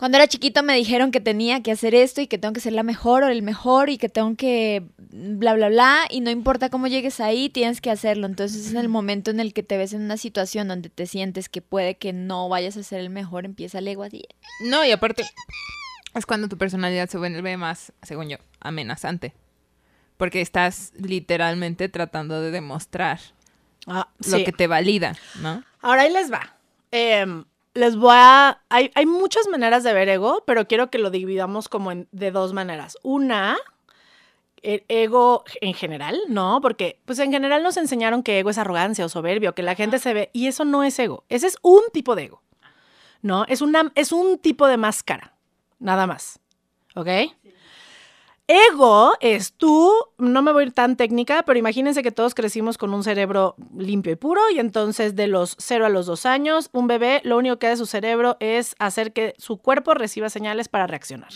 [0.00, 2.72] Cuando era chiquito me dijeron que tenía que hacer esto y que tengo que ser
[2.72, 6.06] la mejor o el mejor y que tengo que bla, bla, bla.
[6.08, 8.26] Y no importa cómo llegues ahí, tienes que hacerlo.
[8.26, 11.50] Entonces en el momento en el que te ves en una situación donde te sientes
[11.50, 14.22] que puede que no vayas a ser el mejor, empieza el ego así.
[14.64, 15.22] No, y aparte,
[16.14, 19.34] es cuando tu personalidad se vuelve más, según yo, amenazante.
[20.16, 23.20] Porque estás literalmente tratando de demostrar
[23.86, 24.44] Ah, lo sí.
[24.44, 25.62] que te valida, ¿no?
[25.82, 26.56] Ahora ahí les va.
[26.90, 28.62] Em, les voy a...
[28.68, 32.30] Hay, hay muchas maneras de ver ego, pero quiero que lo dividamos como en- de
[32.30, 32.98] dos maneras.
[33.02, 33.56] Una,
[34.62, 36.60] el ego en general, ¿no?
[36.60, 39.98] Porque pues en general nos enseñaron que ego es arrogancia o soberbio, que la gente
[39.98, 40.30] se ve...
[40.32, 41.24] Y eso no es ego.
[41.28, 42.42] Ese es un tipo de ego,
[43.22, 43.44] ¿no?
[43.46, 45.34] Es, una, es un tipo de máscara,
[45.78, 46.40] nada más.
[46.96, 47.08] ¿Ok?
[48.52, 52.78] Ego es tú, no me voy a ir tan técnica, pero imagínense que todos crecimos
[52.78, 56.68] con un cerebro limpio y puro y entonces de los 0 a los 2 años,
[56.72, 60.66] un bebé lo único que hace su cerebro es hacer que su cuerpo reciba señales
[60.66, 61.30] para reaccionar,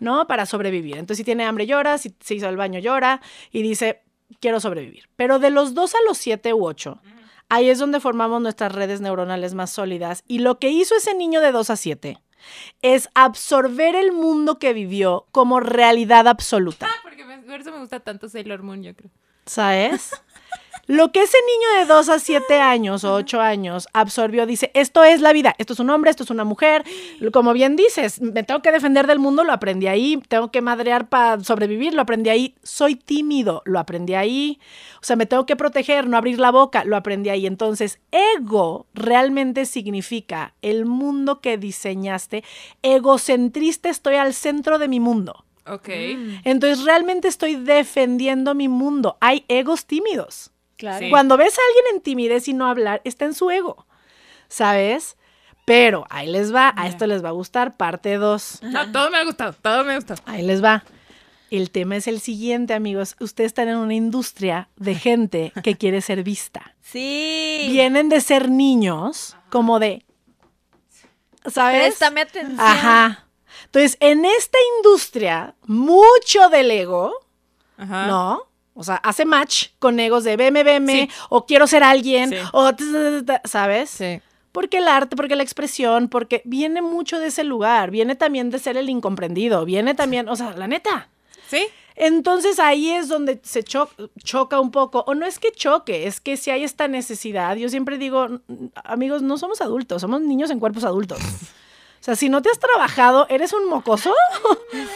[0.00, 0.26] ¿no?
[0.26, 0.98] Para sobrevivir.
[0.98, 4.02] Entonces si tiene hambre llora, si se hizo el baño llora y dice,
[4.38, 5.08] quiero sobrevivir.
[5.16, 7.00] Pero de los 2 a los 7 u 8,
[7.48, 11.40] ahí es donde formamos nuestras redes neuronales más sólidas y lo que hizo ese niño
[11.40, 12.18] de 2 a 7
[12.82, 16.88] es absorber el mundo que vivió como realidad absoluta.
[16.90, 19.10] Ah, porque por eso me gusta tanto Sailor Moon, yo creo.
[19.46, 20.10] ¿Sabes?
[20.90, 25.04] Lo que ese niño de 2 a 7 años o 8 años absorbió, dice, esto
[25.04, 26.82] es la vida, esto es un hombre, esto es una mujer,
[27.32, 31.08] como bien dices, me tengo que defender del mundo, lo aprendí ahí, tengo que madrear
[31.08, 34.58] para sobrevivir, lo aprendí ahí, soy tímido, lo aprendí ahí,
[34.96, 37.46] o sea, me tengo que proteger, no abrir la boca, lo aprendí ahí.
[37.46, 42.42] Entonces, ego realmente significa el mundo que diseñaste,
[42.82, 45.44] egocentrista estoy al centro de mi mundo.
[45.66, 45.88] Ok.
[46.42, 49.18] Entonces realmente estoy defendiendo mi mundo.
[49.20, 50.50] Hay egos tímidos.
[50.80, 50.98] Claro.
[50.98, 51.10] Sí.
[51.10, 53.86] Cuando ves a alguien en timidez y no hablar, está en su ego.
[54.48, 55.18] ¿Sabes?
[55.66, 58.62] Pero ahí les va, a esto les va a gustar, parte 2.
[58.62, 60.22] No, todo me ha gustado, todo me ha gustado.
[60.24, 60.82] Ahí les va.
[61.50, 63.14] El tema es el siguiente, amigos.
[63.20, 66.74] Ustedes están en una industria de gente que quiere ser vista.
[66.80, 67.66] Sí.
[67.70, 70.04] Vienen de ser niños, como de.
[71.46, 71.82] ¿Sabes?
[71.82, 72.58] Préstame atención.
[72.58, 73.26] Ajá.
[73.66, 77.12] Entonces, en esta industria, mucho del ego,
[77.76, 78.06] Ajá.
[78.06, 78.49] ¿no?
[78.80, 81.08] O sea, hace match con egos de veme, veme, Sí.
[81.28, 82.36] o quiero ser alguien, Sí.
[82.52, 82.70] o
[83.44, 83.90] ¿sabes?
[83.90, 84.20] Sí.
[84.52, 88.58] Porque el arte, porque la expresión, porque viene mucho de ese lugar, viene también de
[88.58, 91.08] ser el incomprendido, viene también, o sea, la neta.
[91.48, 91.66] Sí.
[91.94, 93.90] Entonces ahí es donde se cho-
[94.24, 97.68] choca un poco, o no es que choque, es que si hay esta necesidad, yo
[97.68, 98.40] siempre digo, "N-
[98.84, 101.18] amigos, no somos adultos, somos niños en cuerpos adultos.
[102.00, 104.14] O sea, si no te has trabajado, eres un mocoso,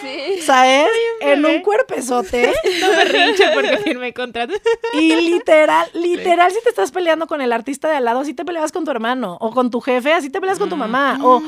[0.01, 0.41] Sí.
[0.41, 0.89] ¿sabes?
[1.21, 2.51] En un cuerpezote.
[2.81, 4.55] No me rinche porque firmé contrato.
[4.95, 8.45] Y literal, literal, si te estás peleando con el artista de al lado, así te
[8.45, 11.43] peleas con tu hermano, o con tu jefe, así te peleas con tu mamá, o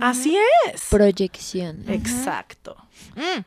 [0.00, 0.86] así es.
[0.90, 1.84] Proyección.
[1.88, 2.76] Exacto.
[3.14, 3.42] Mm.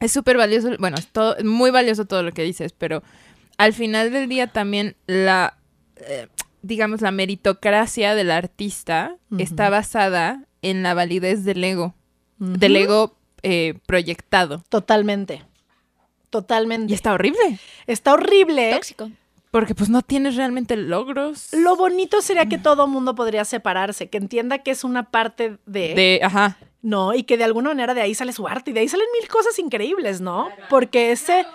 [0.00, 3.02] Es súper valioso, bueno, es, todo, es muy valioso todo lo que dices, pero
[3.58, 5.56] al final del día también la,
[5.96, 6.28] eh,
[6.68, 11.94] digamos, la meritocracia del artista está basada en la validez del ego,
[12.38, 14.62] del ego eh, proyectado.
[14.68, 15.42] Totalmente.
[16.30, 16.92] Totalmente.
[16.92, 18.72] Y está horrible, Está horrible.
[18.72, 19.10] Tóxico.
[19.50, 24.18] porque pues no tienes realmente logros Lo bonito sería que todo mundo podría separarse, que
[24.18, 28.02] entienda que es una parte de, de, ajá, no, y que de alguna manera de
[28.02, 30.50] ahí sale su arte y de ahí salen mil cosas increíbles, ¿no?
[30.68, 31.46] Porque ese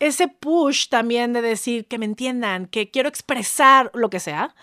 [0.00, 4.54] ese push también de decir que me entiendan, que quiero expresar lo que sea,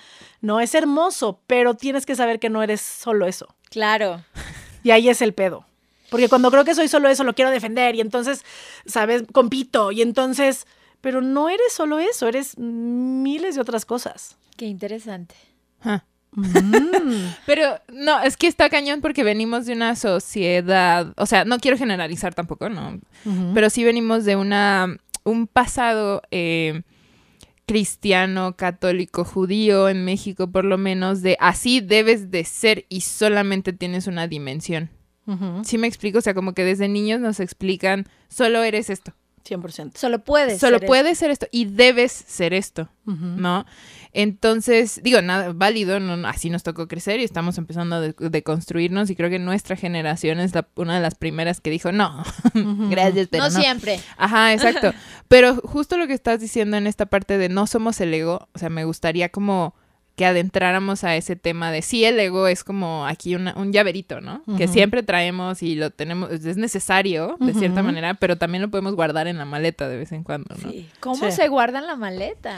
[0.42, 3.56] no es hermoso, pero tienes que saber que no eres solo eso.
[3.70, 4.24] Claro.
[4.84, 5.66] Y ahí es el pedo.
[6.10, 8.44] Porque cuando creo que soy solo eso, lo quiero defender y entonces,
[8.86, 9.24] ¿sabes?
[9.32, 10.66] Compito y entonces,
[11.02, 14.38] pero no eres solo eso, eres miles de otras cosas.
[14.56, 15.36] Qué interesante.
[15.82, 16.06] ajá.
[16.38, 17.34] Mm.
[17.46, 21.78] Pero no, es que está cañón porque venimos de una sociedad, o sea, no quiero
[21.78, 23.00] generalizar tampoco, ¿no?
[23.54, 26.82] Pero sí venimos de una un pasado eh,
[27.66, 33.74] cristiano, católico, judío en México, por lo menos, de así debes de ser y solamente
[33.74, 34.90] tienes una dimensión.
[35.64, 36.20] ¿Sí me explico?
[36.20, 39.14] O sea, como que desde niños nos explican, solo eres esto,
[39.46, 39.98] 100%.
[39.98, 40.58] Solo puedes.
[40.58, 42.90] solo ser puedes ser esto y debes ser esto.
[43.06, 43.66] ¿no?
[44.20, 48.16] Entonces, digo, nada, válido, no, no, así nos tocó crecer y estamos empezando a de,
[48.18, 51.92] de construirnos y creo que nuestra generación es la- una de las primeras que dijo,
[51.92, 52.24] no,
[52.90, 53.60] gracias, pero No, no.
[53.60, 54.00] siempre.
[54.18, 54.92] Ajá, exacto.
[55.28, 58.58] Pero justo lo que estás diciendo en esta parte de no somos el ego, o
[58.60, 59.76] sea, me gustaría como
[60.16, 64.20] que adentráramos a ese tema de sí, el ego es como aquí una- un llaverito,
[64.20, 64.42] ¿no?
[64.58, 68.96] Que siempre traemos y lo tenemos, es necesario de cierta manera, pero también lo podemos
[68.96, 70.72] guardar en la maleta de vez en cuando, ¿no?
[70.72, 70.90] Sí.
[71.02, 71.34] ¿Cómo Sí.
[71.34, 72.58] se guarda en la maleta?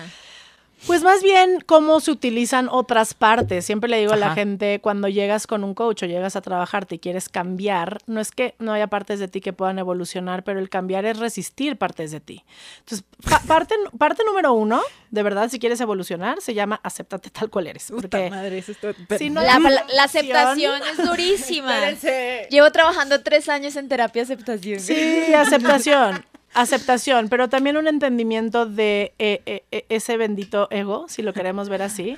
[0.88, 3.66] Pues más bien cómo se utilizan otras partes.
[3.66, 6.96] Siempre le digo a la gente, cuando llegas con un coach o llegas a trabajarte
[6.96, 10.60] y quieres cambiar, no es que no haya partes de ti que puedan evolucionar, pero
[10.60, 12.44] el cambiar es resistir partes de ti.
[12.80, 17.50] Entonces, pa- parte, parte número uno, de verdad, si quieres evolucionar, se llama acéptate tal
[17.50, 17.88] cual eres.
[17.92, 21.76] Puta Porque madre, eso está- Si no- La, la- la aceptación es durísima.
[22.50, 24.80] Llevo trabajando tres años en terapia de aceptación.
[24.80, 26.24] Sí, aceptación.
[26.54, 31.70] Aceptación, pero también un entendimiento de eh, eh, eh, ese bendito ego, si lo queremos
[31.70, 32.18] ver así.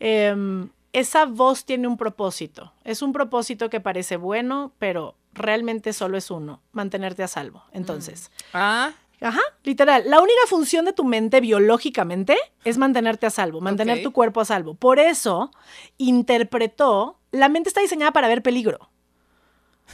[0.00, 2.72] Em, esa voz tiene un propósito.
[2.84, 7.62] Es un propósito que parece bueno, pero realmente solo es uno, mantenerte a salvo.
[7.72, 13.60] Entonces, Ah, ajá, literal, la única función de tu mente biológicamente es mantenerte a salvo,
[13.60, 14.74] mantener tu cuerpo a salvo.
[14.74, 15.50] Por eso
[15.96, 18.90] interpretó, la mente está diseñada para ver peligro.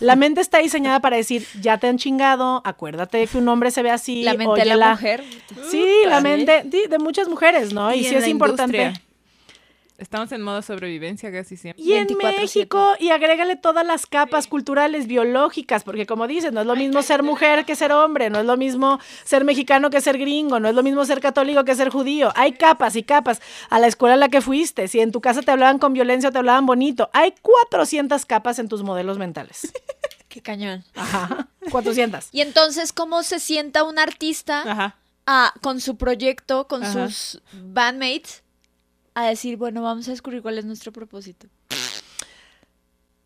[0.01, 3.83] La mente está diseñada para decir, ya te han chingado, acuérdate que un hombre se
[3.83, 4.23] ve así.
[4.23, 4.91] La mente de la óyela".
[4.91, 5.25] mujer.
[5.71, 7.93] Sí, la mente de muchas mujeres, ¿no?
[7.93, 8.77] Y, y sí es importante.
[8.77, 9.08] industria.
[9.99, 11.83] Estamos en modo sobrevivencia casi siempre.
[11.83, 12.41] Y en 24/7.
[12.41, 17.03] México, y agrégale todas las capas culturales, biológicas, porque como dices, no es lo mismo
[17.03, 20.69] ser mujer que ser hombre, no es lo mismo ser mexicano que ser gringo, no
[20.69, 22.33] es lo mismo ser católico que ser judío.
[22.37, 23.43] Hay capas y capas.
[23.71, 26.29] A la escuela a la que fuiste, si en tu casa te hablaban con violencia
[26.29, 29.73] o te hablaban bonito, hay 400 capas en tus modelos mentales.
[30.29, 30.85] Qué cañón.
[30.95, 32.29] Ajá, 400.
[32.31, 34.97] Y entonces, ¿cómo se sienta un artista Ajá.
[35.27, 37.09] a- con su proyecto, con Ajá.
[37.09, 38.45] sus bandmates,
[39.19, 41.47] a decir, bueno, vamos a descubrir cuál es nuestro propósito?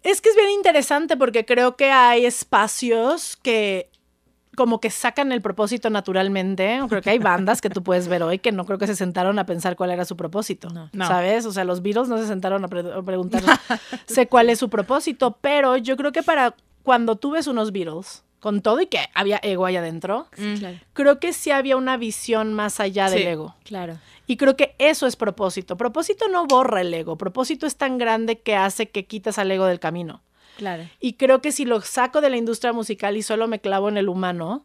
[0.02, 3.88] Es que es bien interesante porque creo que hay espacios que
[4.56, 6.80] como que sacan el propósito naturalmente.
[6.88, 9.38] Creo que hay bandas que tú puedes ver hoy que no creo que se sentaron
[9.38, 10.68] a pensar cuál era su propósito.
[10.70, 10.90] No.
[10.92, 11.06] No.
[11.06, 11.46] ¿Sabes?
[11.46, 13.42] O sea, los Beatles no se sentaron a, pre- a preguntar
[14.06, 18.24] sé cuál es su propósito, pero yo creo que para cuando tú ves unos Beatles,
[18.42, 20.56] con todo y que había ego ahí adentro, Mm.
[20.56, 23.24] Claro, creo que sí había una visión más allá del Sí.
[23.26, 23.54] ego.
[23.64, 23.98] claro.
[24.26, 25.76] Y creo que eso es propósito.
[25.76, 27.16] Propósito no borra el ego.
[27.16, 30.22] Propósito es tan grande que hace que quitas al ego del camino.
[30.56, 30.84] Claro.
[31.00, 33.96] Y creo que si lo saco de la industria musical y solo me clavo en
[33.96, 34.64] el humano,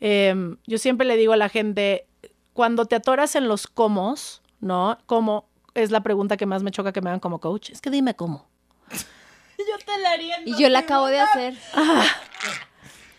[0.00, 2.06] em, yo siempre le digo a la gente,
[2.52, 4.14] cuando te atoras en los cómo,
[4.60, 4.98] ¿no?
[5.06, 5.48] ¿Cómo?
[5.74, 7.70] Es la pregunta que más me choca que me hagan como coach.
[7.70, 8.46] Es que dime cómo.
[9.58, 10.36] Yo te la haría.
[10.44, 11.54] Y yo la acabo de hacer.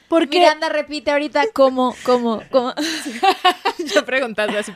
[0.07, 2.73] Porque Miranda repite ahorita cómo, cómo, cómo.
[3.93, 4.71] Yo preguntando así,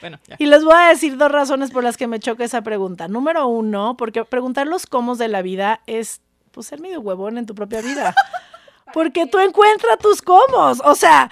[0.00, 0.36] bueno, ya.
[0.38, 3.08] Y les voy a decir dos razones por las que me choca esa pregunta.
[3.08, 7.46] Número uno, porque preguntar los cómo de la vida es pues ser medio huevón en
[7.46, 8.14] tu propia vida.
[8.92, 10.72] Porque tú encuentras tus cómo.
[10.84, 11.30] O sea,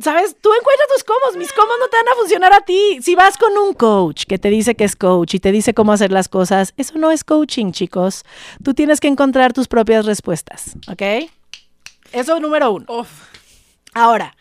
[0.00, 0.36] ¿sabes?
[0.40, 1.38] Tú encuentras tus cómo.
[1.38, 2.98] Mis cómo no te van a funcionar a ti.
[3.02, 5.92] Si vas con un coach que te dice que es coach y te dice cómo
[5.92, 8.24] hacer las cosas, eso no es coaching, chicos.
[8.64, 11.30] Tú tienes que encontrar tus propias respuestas, ¿ok?
[12.12, 12.86] Eso número uno.
[12.88, 13.08] Uf.
[13.94, 14.36] Ahora,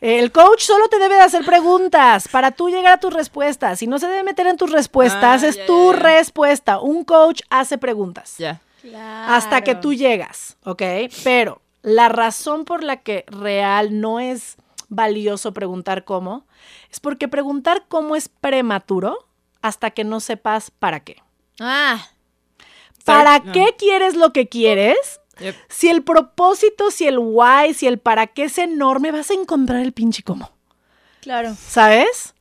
[0.00, 3.78] el coach solo te debe de hacer preguntas para tú llegar a tus respuestas.
[3.78, 6.78] Si no se debe meter en tus respuestas, Ah, es tu respuesta.
[6.80, 8.60] Un coach hace preguntas Ya.
[9.36, 10.82] hasta que tú llegas, ¿ok?
[11.24, 14.56] Pero la razón por la que real no es
[14.88, 16.46] valioso preguntar cómo
[16.90, 19.26] es porque preguntar cómo es prematuro
[19.60, 21.22] hasta que no sepas para qué.
[21.60, 22.06] Ah,
[23.04, 25.20] ¿Para qué quieres lo que quieres?
[25.40, 25.54] Yep.
[25.68, 29.80] Si el propósito, si el why, si el para qué es enorme, vas a encontrar
[29.80, 30.50] el pinche cómo.
[31.20, 31.54] claro.
[31.54, 32.34] ¿Sabes?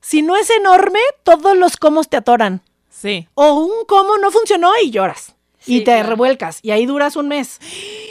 [0.00, 2.60] Si no es enorme, todos los cómo te atoran.
[2.90, 3.26] Sí.
[3.34, 5.34] O un cómo no funcionó y lloras.
[5.66, 6.10] y te claro.
[6.10, 6.58] revuelcas.
[6.62, 7.58] Y ahí duras un mes.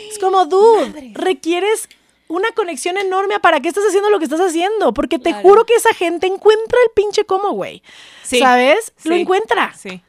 [0.10, 1.88] Es como, dude, requieres
[2.28, 4.92] una conexión enorme a para qué estás haciendo lo que estás haciendo.
[4.94, 5.42] Porque te Claro.
[5.48, 7.84] juro que esa gente encuentra el pinche cómo, güey.
[8.24, 8.40] Sí.
[8.40, 8.92] ¿Sabes?
[9.04, 9.72] Lo encuentra.
[9.76, 10.02] Sí.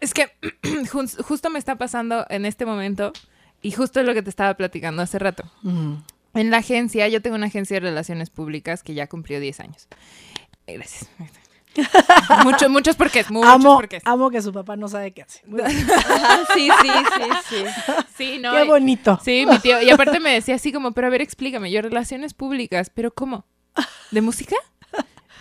[0.00, 0.30] Es que
[0.90, 3.12] jus- justo me está pasando en este momento
[3.64, 5.42] y justo es lo que te estaba platicando hace rato.
[6.34, 9.88] En la agencia, yo tengo una agencia de relaciones públicas que ya cumplió 10 años.
[10.66, 11.08] Gracias.
[12.44, 14.02] muchos, muchos porqués, muchos amo, porqués.
[14.04, 15.40] amo que su papá no sabe qué hace.
[15.50, 17.64] Ajá, sí, sí, sí, sí.
[18.16, 18.52] Sí, no.
[18.52, 19.18] qué y- bonito.
[19.24, 19.80] Sí, mi tío.
[19.80, 23.46] Y aparte me decía así como, pero a ver, explícame, yo relaciones públicas, pero ¿cómo?
[24.10, 24.56] ¿De música?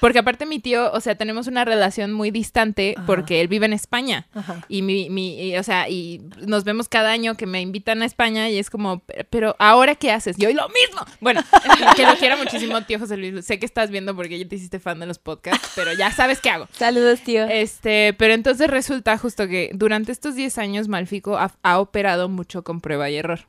[0.03, 3.05] Porque aparte mi tío, o sea, tenemos una relación muy distante Ajá.
[3.05, 4.27] porque él vive en España.
[4.33, 4.65] Ajá.
[4.67, 8.05] Y mi, mi, y, o sea, y nos vemos cada año que me invitan a
[8.05, 10.35] España y es como, "Pero- ¿ahora qué haces?
[10.35, 11.05] Yo, y lo mismo.
[11.21, 11.41] Bueno,
[11.95, 13.45] que lo quiero muchísimo, tío José Luis.
[13.45, 16.41] Sé que estás viendo porque ya te hiciste fan de los podcasts, pero ya sabes
[16.41, 16.67] qué hago.
[16.73, 17.45] Saludos, tío.
[17.45, 22.63] Este, pero entonces resulta justo que durante estos 10 años Malfico ha, ha operado mucho
[22.65, 23.47] con prueba y error.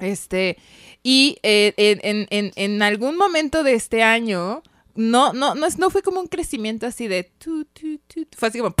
[0.00, 0.58] Este,
[1.04, 4.62] y eh, en, en- en- en algún momento de este año,
[4.94, 7.98] no, no, no, es- no fue como un crecimiento así de tu, tu,
[8.36, 8.74] fue así como.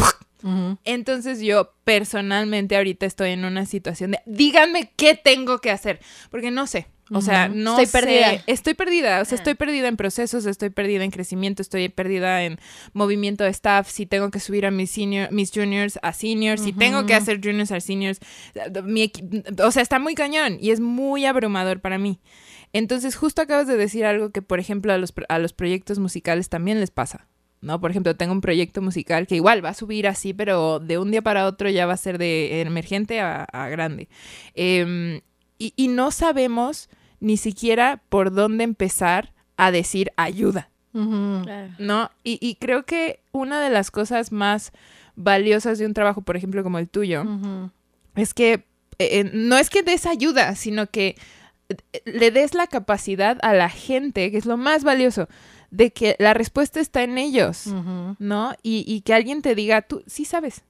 [0.84, 6.00] Entonces yo personalmente ahorita estoy en una situación de díganme qué tengo que hacer,
[6.30, 6.86] porque no sé.
[7.10, 7.92] O sea, no Estoy sé.
[7.92, 8.42] perdida.
[8.46, 9.40] Estoy perdida, o sea, Ah.
[9.40, 12.58] estoy perdida en procesos, estoy perdida en crecimiento, estoy perdida en
[12.94, 16.72] movimiento de staff, si tengo que subir a mis senior, mis juniors a seniors, si
[16.72, 18.20] tengo que hacer juniors a seniors,
[18.84, 19.12] mi
[19.62, 22.20] o sea, está muy cañón y es muy abrumador para mí.
[22.74, 26.48] Entonces, justo acabas de decir algo que, por ejemplo, a los, a los proyectos musicales
[26.48, 27.28] también les pasa.
[27.62, 27.80] ¿no?
[27.80, 31.12] Por ejemplo, tengo un proyecto musical que igual va a subir así, pero de un
[31.12, 34.08] día para otro ya va a ser de emergente a, a grande.
[34.54, 35.20] Em,
[35.56, 40.68] y, y no sabemos ni siquiera por dónde empezar a decir ayuda.
[41.78, 42.10] ¿no?
[42.22, 44.72] Y, y creo que una de las cosas más
[45.14, 47.24] valiosas de un trabajo, por ejemplo, como el tuyo,
[48.16, 48.52] es que
[48.98, 51.16] eh, eh, no es que des ayuda, sino que
[52.04, 55.28] le des la capacidad a la gente, que es lo más valioso,
[55.70, 57.66] de que la respuesta está en ellos.
[58.18, 58.54] ¿no?
[58.62, 60.62] Y, y que alguien te diga, tú sí sabes,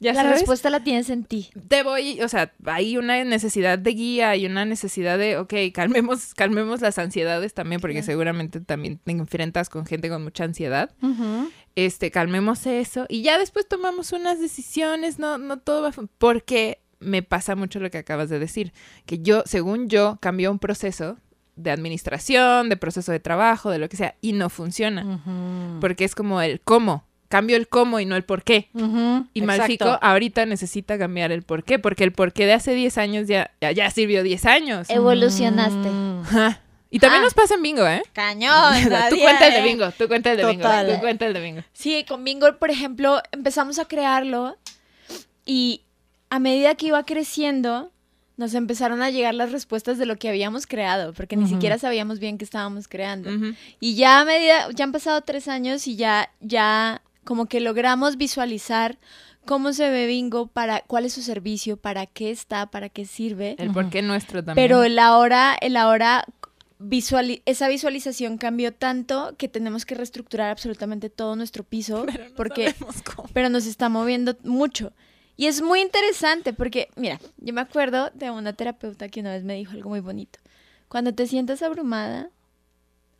[0.00, 0.32] ya La sabes.
[0.40, 1.48] respuesta la tienes en ti.
[1.68, 6.34] Te voy, o sea, hay una necesidad de guía y una necesidad de, ok, calmemos,
[6.36, 8.06] calmemos las ansiedades también, porque Claro.
[8.06, 10.90] seguramente también te enfrentas con gente con mucha ansiedad.
[11.74, 17.22] Este, calmemos eso y ya después tomamos unas decisiones, no, no todo va porque me
[17.22, 18.72] pasa mucho lo que acabas de decir,
[19.06, 21.16] que yo, según yo, cambió un proceso
[21.56, 25.80] de administración, de proceso de trabajo, de lo que sea, y no funciona, Ujú.
[25.80, 28.68] porque es como el cómo, cambio el cómo y no el por qué.
[28.74, 29.44] Y Exacto.
[29.44, 33.28] Malfico ahorita necesita cambiar el por qué, porque el por qué de hace 10 años
[33.28, 34.90] ya, ya, ya sirvió 10 años.
[34.90, 35.90] Evolucionaste.
[35.90, 36.22] Mm.
[36.90, 37.24] Y también Ah.
[37.24, 38.02] nos pasa en bingo, ¿eh?
[38.12, 38.52] Cañón.
[39.10, 41.62] tú cuenta el de bingo, tú cuenta el de bingo, tú cuenta el de bingo.
[41.72, 44.56] Sí, con Bingo, por ejemplo, empezamos a crearlo
[45.44, 45.82] y
[46.34, 47.92] a medida que iba creciendo,
[48.36, 52.18] nos empezaron a llegar las respuestas de lo que habíamos creado, porque ni siquiera sabíamos
[52.18, 53.30] bien qué estábamos creando.
[53.78, 58.16] Y ya a medida, ya han pasado tres años y ya, ya como que logramos
[58.16, 58.98] visualizar
[59.46, 63.54] cómo se ve Bingo, para cuál es su servicio, para qué está, para qué sirve.
[63.58, 64.56] El por qué nuestro también.
[64.66, 66.24] Pero el ahora, el ahora
[66.80, 72.04] visuali- esa visualización cambió tanto que tenemos que reestructurar absolutamente todo nuestro piso
[72.36, 73.28] porque sabemos cómo.
[73.32, 74.92] pero nos está moviendo mucho.
[75.36, 79.42] Y es muy interesante porque, mira, yo me acuerdo de una terapeuta que una vez
[79.44, 80.38] me dijo algo muy bonito.
[80.88, 82.30] Cuando te sientas abrumada,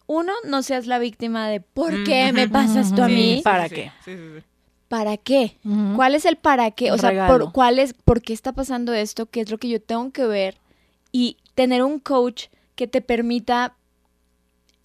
[0.07, 3.40] uno, no seas la víctima de ¿por qué me pasa esto a Sí, mí?
[3.42, 3.92] ¿Para sí, qué?
[4.05, 4.44] sí, sí, sí.
[4.88, 5.57] ¿Para qué?
[5.96, 6.92] ¿Cuál es el para qué?
[6.92, 9.27] O sea, por, ¿cuál es, ¿por qué está pasando esto?
[9.27, 10.57] ¿Qué es lo que yo tengo que ver?
[11.11, 12.46] Y tener un coach
[12.77, 13.74] que te permita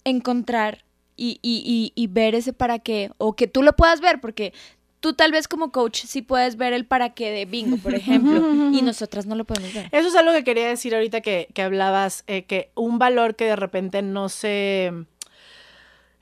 [0.04, 0.84] encontrar
[1.16, 3.12] y, y- y- y ver ese para qué.
[3.18, 4.52] O que tú lo puedas ver, porque
[5.00, 8.38] tú tal vez como coach sí puedes ver el para qué de bingo, por ejemplo,
[8.72, 9.88] y nosotras no lo podemos ver.
[9.92, 13.46] Eso es algo que quería decir ahorita que, que hablabas, eh, que un valor que
[13.46, 14.92] de repente no se...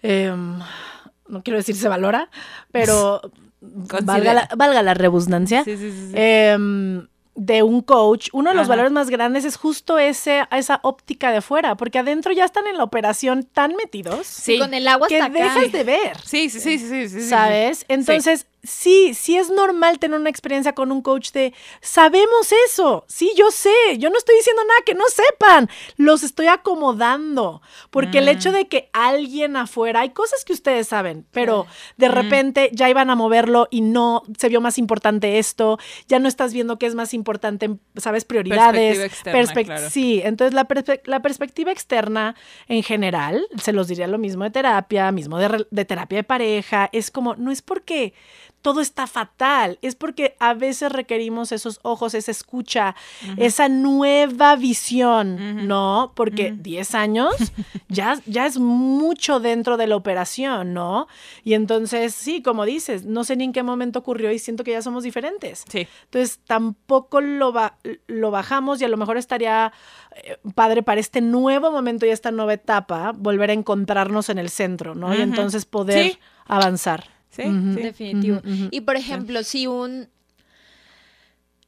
[0.02, 0.58] em,
[1.28, 2.30] no quiero decir se valora,
[2.72, 3.20] pero
[3.60, 5.64] valga la, valga la redundancia.
[5.64, 6.12] Sí, sí, sí, sí.
[6.14, 7.06] em,
[7.40, 8.70] de un coach, uno de los Ajá.
[8.70, 12.76] valores más grandes es justo ese, esa óptica de fuera, porque adentro ya están en
[12.76, 14.58] la operación tan metidos Sí.
[14.58, 15.54] Con el agua que hasta acá.
[15.54, 16.16] dejas de ver.
[16.24, 17.28] Sí, sí, sí, sí, sí, sí, sí.
[17.28, 17.84] ¿Sabes?
[17.88, 23.32] Entonces, sí, sí es normal tener una experiencia con un coach de, sabemos eso, sí,
[23.36, 28.26] yo sé, yo no estoy diciendo nada que no sepan, los estoy acomodando, porque el
[28.26, 28.28] Mm.
[28.28, 32.12] hecho de que alguien afuera, hay cosas que ustedes saben, pero de Mm.
[32.12, 36.52] repente ya iban a moverlo y no se vio más importante esto, ya no estás
[36.52, 38.24] viendo qué es más importante, ¿sabes?
[38.24, 38.98] Prioridades.
[38.98, 39.90] Perspectiva externa, claro.
[39.90, 42.36] Sí, entonces la, perspe- la perspectiva externa
[42.68, 47.10] en general, se los diría lo mismo de terapia, mismo de terapia de pareja, es
[47.10, 48.12] como, no es porque
[48.62, 49.78] todo está fatal.
[49.82, 52.94] Es porque a veces requerimos esos ojos, esa escucha,
[53.36, 56.12] esa nueva visión, ¿no?
[56.14, 57.34] Porque 10 años
[57.88, 61.08] ya, ya es mucho dentro de la operación, ¿no?
[61.44, 64.72] Y entonces, sí, como dices, no sé ni en qué momento ocurrió y siento que
[64.72, 65.64] ya somos diferentes.
[65.68, 65.86] Sí.
[66.04, 67.54] Entonces, tampoco lo,
[68.06, 69.72] lo bajamos y a lo mejor estaría
[70.24, 74.50] eh, padre para este nuevo momento y esta nueva etapa volver a encontrarnos en el
[74.50, 75.14] centro, ¿no?
[75.14, 77.17] Y entonces poder avanzar.
[77.46, 78.40] Sí, definitivo.
[78.70, 80.08] Y por ejemplo, si un...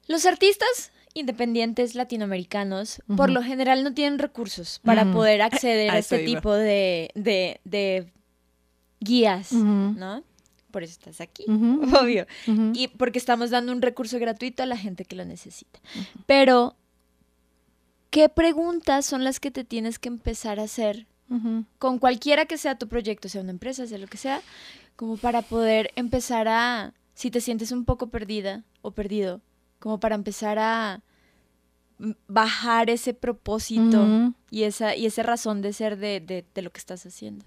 [0.06, 6.24] Los artistas independientes latinoamericanos por lo general no tienen recursos para poder acceder a, este
[6.24, 8.12] tipo de, de,
[9.00, 10.22] guías, ¿no?
[10.70, 12.26] Por eso estás aquí, obvio.
[12.74, 15.80] Y porque estamos dando un recurso gratuito a la gente que lo necesita.
[16.26, 16.76] Pero,
[18.10, 21.06] ¿qué preguntas son las que te tienes que empezar a hacer
[21.78, 24.42] con cualquiera que sea tu proyecto, sea una empresa, sea lo que sea?
[25.00, 29.40] como para poder empezar a, si te sientes un poco perdida o perdido,
[29.78, 31.00] como para empezar a
[32.28, 37.46] bajar ese propósito y, esa, y esa razón de ser de, lo que estás haciendo.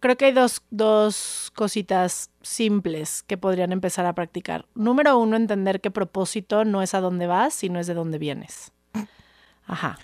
[0.00, 4.64] Creo que hay dos, dos cositas simples que podrían empezar a practicar.
[4.74, 8.72] Número uno, entender que propósito no es a dónde vas, sino es de dónde vienes.
[9.66, 9.98] Ajá.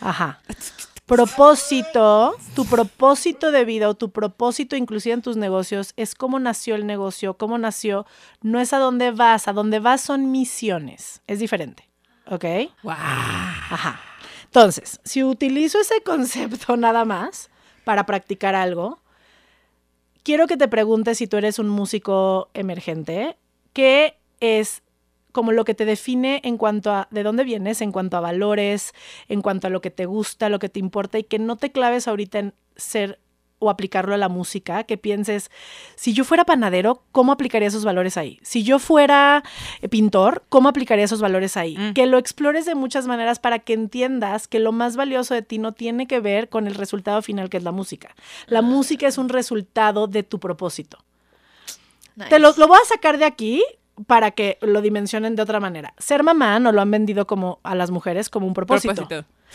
[0.00, 0.40] Ajá
[1.12, 6.74] propósito, tu propósito de vida o tu propósito inclusive en tus negocios es cómo nació
[6.74, 8.06] el negocio, cómo nació,
[8.40, 11.88] no es a dónde vas, a dónde vas son misiones, es diferente,
[12.26, 12.44] ¿ok?
[12.82, 12.92] Wow.
[12.94, 14.00] Ajá.
[14.44, 17.50] Entonces, si utilizo ese concepto nada más
[17.84, 18.98] para practicar algo,
[20.22, 23.36] quiero que te preguntes si tú eres un músico emergente,
[23.72, 24.82] ¿qué es
[25.32, 28.92] como lo que te define en cuanto a de dónde vienes, en cuanto a valores,
[29.28, 31.72] en cuanto a lo que te gusta, lo que te importa y que no te
[31.72, 33.18] claves ahorita en ser
[33.62, 35.50] o aplicarlo a la música, que pienses,
[35.94, 38.40] si yo fuera panadero, ¿cómo aplicaría esos valores ahí?
[38.42, 39.44] Si yo fuera
[39.80, 41.78] eh, pintor, ¿cómo aplicaría esos valores ahí?
[41.78, 41.94] Mm.
[41.94, 45.58] Que lo explores de muchas maneras para que entiendas que lo más valioso de ti
[45.58, 48.16] no tiene que ver con el resultado final que es la música.
[48.48, 48.62] La ah.
[48.62, 50.98] música es un resultado de tu propósito.
[52.28, 53.62] Te lo, lo, voy a sacar de aquí
[54.06, 55.94] para que lo dimensionen de otra manera.
[55.98, 59.06] Ser mamá no lo han vendido como a las mujeres como un propósito.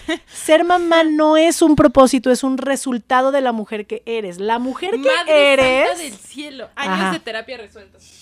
[0.27, 4.39] Ser mamá no es un propósito, es un resultado de la mujer que eres.
[4.39, 5.87] La mujer que Madre eres.
[5.87, 6.69] Santa del cielo.
[6.75, 8.19] Años de terapia resueltos.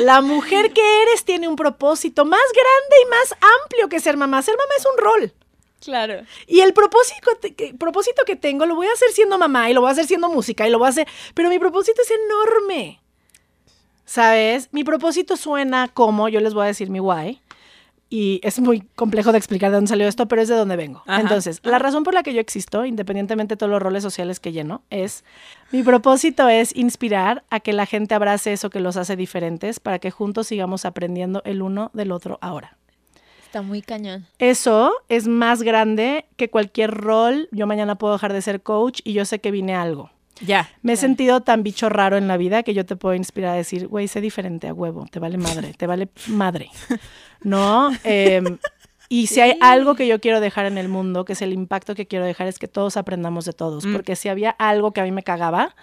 [0.00, 4.42] la mujer que eres tiene un propósito más grande y más amplio que ser mamá.
[4.42, 5.34] Ser mamá es un rol.
[5.84, 6.24] Claro.
[6.46, 9.82] Y el propósito, que, propósito que tengo lo voy a hacer siendo mamá y lo
[9.82, 11.06] voy a hacer siendo música y lo voy a hacer.
[11.34, 13.03] Pero mi propósito es enorme.
[14.04, 14.68] ¿Sabes?
[14.72, 17.40] Mi propósito suena como, yo les voy a decir mi why,
[18.10, 21.02] y es muy complejo de explicar de dónde salió esto, pero es de dónde vengo.
[21.08, 24.52] Entonces, la razón por la que yo existo, independientemente de todos los roles sociales que
[24.52, 25.24] lleno, es
[25.72, 29.98] mi propósito es inspirar a que la gente abrace eso que los hace diferentes para
[29.98, 32.76] que juntos sigamos aprendiendo el uno del otro ahora.
[33.46, 34.26] Está muy cañón.
[34.38, 37.48] Eso es más grande que cualquier rol.
[37.50, 40.10] Yo mañana puedo dejar de ser coach y yo sé que vine a algo.
[40.40, 40.68] Ya.
[40.82, 43.56] Me he sentido tan bicho raro en la vida que yo te puedo inspirar a
[43.56, 46.70] decir, güey, sé diferente a huevo, te vale madre, te vale madre.
[47.42, 47.90] ¿No?
[48.04, 48.58] Em,
[49.08, 51.94] y si hay algo que yo quiero dejar en el mundo, que es el impacto
[51.94, 53.84] que quiero dejar, es que todos aprendamos de todos.
[53.84, 53.92] Mm.
[53.92, 55.76] Porque si había algo que a mí me cagaba,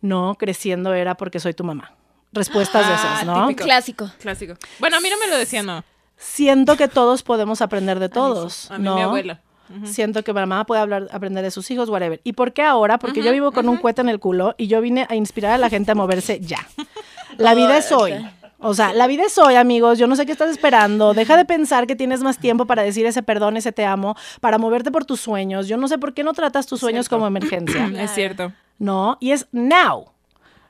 [0.00, 1.94] no, creciendo era porque soy tu mamá.
[2.32, 3.48] Respuestas de esas, ¿no?
[3.48, 3.64] Típico.
[3.64, 4.10] Clásico.
[4.20, 4.54] Clásico.
[4.78, 5.82] Bueno, a mí no me lo decía, no.
[6.16, 8.70] Siento que todos podemos aprender de todos.
[8.70, 9.40] A mí, mi abuela.
[9.84, 12.20] Siento que mamá puede hablar, aprender de sus hijos, whatever.
[12.24, 12.98] ¿Y por qué ahora?
[12.98, 15.58] Porque yo vivo con un cuete en el culo y yo vine a inspirar a
[15.58, 16.66] la gente a moverse ya.
[17.38, 18.14] La vida es hoy.
[18.62, 19.98] O sea, la vida es hoy, amigos.
[19.98, 21.14] Yo no sé qué estás esperando.
[21.14, 24.58] Deja de pensar que tienes más tiempo para decir ese perdón, ese te amo, para
[24.58, 25.66] moverte por tus sueños.
[25.66, 27.90] Yo no sé por qué no tratas tus sueños como emergencia.
[27.98, 28.52] Es cierto.
[28.78, 30.10] No, y es now.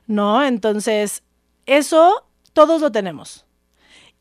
[0.07, 0.43] ¿No?
[0.43, 1.23] Entonces,
[1.65, 3.45] eso todos lo tenemos.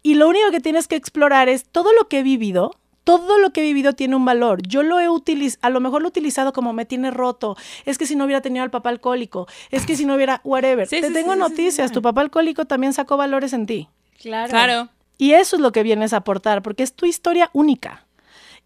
[0.02, 2.72] Y lo único que tienes que explorar es todo lo que he vivido,
[3.18, 4.62] todo lo que he vivido tiene un valor.
[4.62, 7.56] Yo lo he utilizado, a lo mejor lo he utilizado como me tiene roto.
[7.84, 10.88] Es que si no hubiera tenido al papá alcohólico, es que si no hubiera, whatever.
[10.88, 13.88] Te tengo noticias, tu papá alcohólico también sacó valores en ti.
[14.18, 14.50] Claro.
[14.50, 14.88] Claro.
[15.18, 18.06] Y eso es lo que vienes a aportar, porque es tu historia única.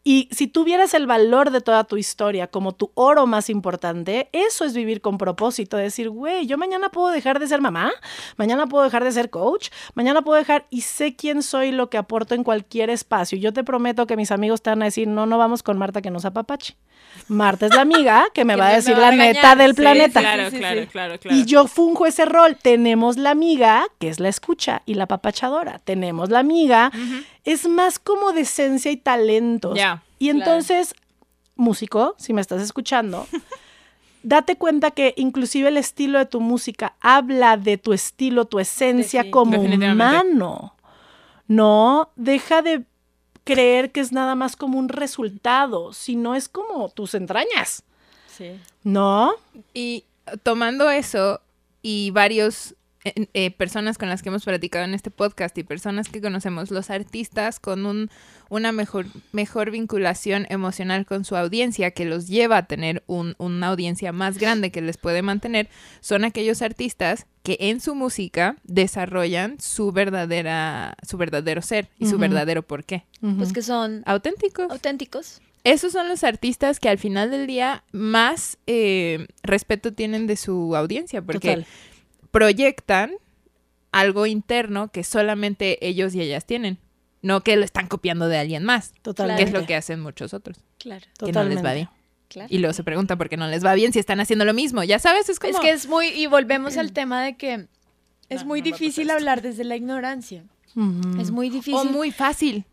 [0.06, 4.66] Y si tuvieras el valor de toda tu historia como tu oro más importante, eso
[4.66, 7.90] es vivir con propósito, decir, güey, yo mañana puedo dejar de ser mamá,
[8.36, 11.96] mañana puedo dejar de ser coach, mañana puedo dejar y sé quién soy, lo que
[11.96, 13.38] aporto en cualquier espacio.
[13.38, 16.02] Yo te prometo que mis amigos te van a decir, no, no vamos con Marta
[16.02, 16.76] que nos apapache.
[17.28, 20.20] Marta es la amiga que me va a decir la neta del planeta.
[20.20, 21.36] claro, claro, claro, claro.
[21.36, 22.56] Y yo funjo ese rol.
[22.60, 25.80] Tenemos la amiga, que es la escucha, y la papachadora.
[25.84, 26.90] Tenemos la amiga.
[27.44, 29.74] Es más como decencia y talento.
[29.74, 30.02] Ya.
[30.18, 30.94] y entonces,
[31.56, 33.26] músico, si me estás escuchando,
[34.22, 39.24] date cuenta que inclusive el estilo de tu música habla de tu estilo, tu esencia
[39.24, 39.30] Sí.
[39.30, 40.74] como humano.
[41.46, 42.84] No, deja de
[43.44, 47.82] creer que es nada más como un resultado, sino es como tus entrañas.
[48.34, 48.58] Sí.
[48.82, 49.34] ¿No?
[49.74, 50.04] Y
[50.42, 51.40] tomando eso
[51.82, 52.74] y varios
[53.04, 56.70] eh, eh, personas con las que hemos platicado en este podcast y personas que conocemos,
[56.70, 58.10] los artistas con un,
[58.48, 63.68] una mejor, mejor vinculación emocional con su audiencia que los lleva a tener un- una
[63.68, 65.68] audiencia más grande que les puede mantener,
[66.00, 72.16] son aquellos artistas que en su música desarrollan su verdadera, su verdadero ser y su
[72.18, 73.04] verdadero porqué.
[73.20, 74.70] Pues que son Auténticos.
[74.70, 75.40] auténticos.
[75.62, 80.76] Esos son los artistas que al final del día más eh, respeto tienen de su
[80.76, 81.66] audiencia, porque Total.
[82.34, 83.12] Proyectan
[83.92, 86.78] algo interno que solamente ellos y ellas tienen,
[87.22, 89.44] no que lo están copiando de alguien más, Totalmente.
[89.44, 91.88] que es lo que hacen muchos otros, Claro, que no les va bien.
[92.28, 92.48] claro.
[92.50, 94.82] Y luego se preguntan por qué no les va bien si están haciendo lo mismo.
[94.82, 95.52] Ya sabes, es como...
[95.54, 97.68] Es que es muy, y volvemos al tema de que
[98.28, 100.44] es No, muy no difícil hablar desde la ignorancia.
[101.20, 101.76] Es muy difícil.
[101.76, 102.64] O muy fácil.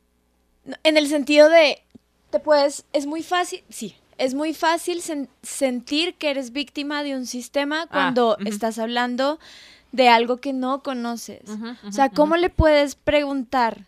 [0.84, 1.84] En el sentido de,
[2.32, 3.94] te puedes, es muy fácil, sí,
[4.26, 8.48] es muy fácil sen- sentir que eres víctima de un sistema cuando ujú.
[8.48, 9.40] estás hablando
[9.92, 11.42] de algo que no conoces.
[11.88, 13.86] o sea, ¿cómo le puedes preguntar?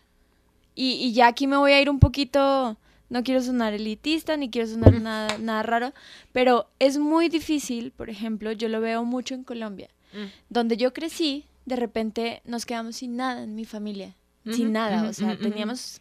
[0.74, 2.76] Y, y ya aquí me voy a ir un poquito,
[3.08, 5.92] no quiero sonar elitista, ni quiero sonar nada, nada raro,
[6.32, 10.26] pero es muy difícil, por ejemplo, yo lo veo mucho en Colombia, Mm.
[10.50, 14.14] donde yo crecí, de repente nos quedamos sin nada en mi familia,
[14.50, 16.00] sin nada, o sea, teníamos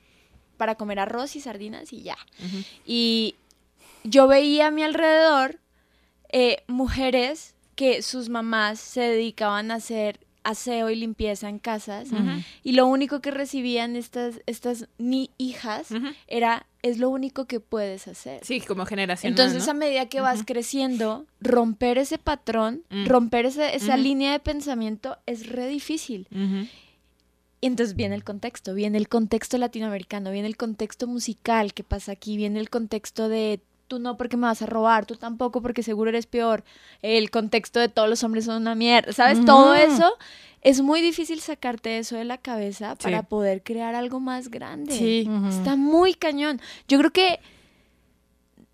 [0.58, 2.18] para comer arroz y sardinas y ya.
[2.86, 3.36] Y
[4.04, 5.60] yo veía a mi alrededor
[6.32, 12.10] eh, mujeres que sus mamás se dedicaban a hacer aseo y limpieza en casas
[12.64, 15.88] y lo único que recibían estas, estas ni hijas
[16.28, 18.44] era es lo único que puedes hacer.
[18.44, 19.30] Sí, como generación.
[19.32, 23.06] Entonces, a medida que vas creciendo, romper ese patrón, Mm.
[23.08, 26.28] romper ese- esa línea de pensamiento es re difícil.
[27.62, 32.12] Y entonces viene el contexto, viene el contexto latinoamericano, viene el contexto musical que pasa
[32.12, 33.62] aquí, viene el contexto de
[33.94, 36.64] tú no porque me vas a robar, tú tampoco porque seguro eres peor,
[37.04, 39.46] el contexto de todos los hombres son una mierda, ¿sabes?
[39.46, 40.12] Todo eso
[40.62, 43.04] es muy difícil sacarte eso de la cabeza Sí.
[43.04, 44.98] para poder crear algo más grande.
[44.98, 45.30] Sí.
[45.50, 46.60] Está muy cañón.
[46.88, 47.40] Yo creo que,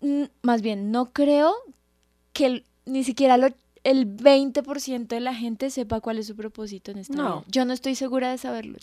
[0.00, 1.54] mm, más bien, no creo
[2.32, 3.48] que el- ni siquiera lo-
[3.84, 7.22] el 20% de la gente sepa cuál es su propósito en esta No.
[7.40, 7.44] vida.
[7.48, 8.78] Yo no estoy segura de saberlo.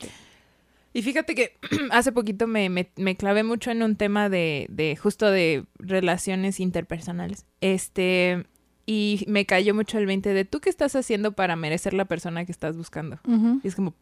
[0.93, 1.57] Y fíjate que
[1.91, 6.59] hace poquito me, me, me clavé mucho en un tema de, de justo de relaciones
[6.59, 7.45] interpersonales.
[7.61, 8.45] Este,
[8.89, 12.45] y me cayó mucho el 20 de tú qué estás haciendo para merecer la persona
[12.45, 13.19] que estás buscando.
[13.61, 13.93] Y es como,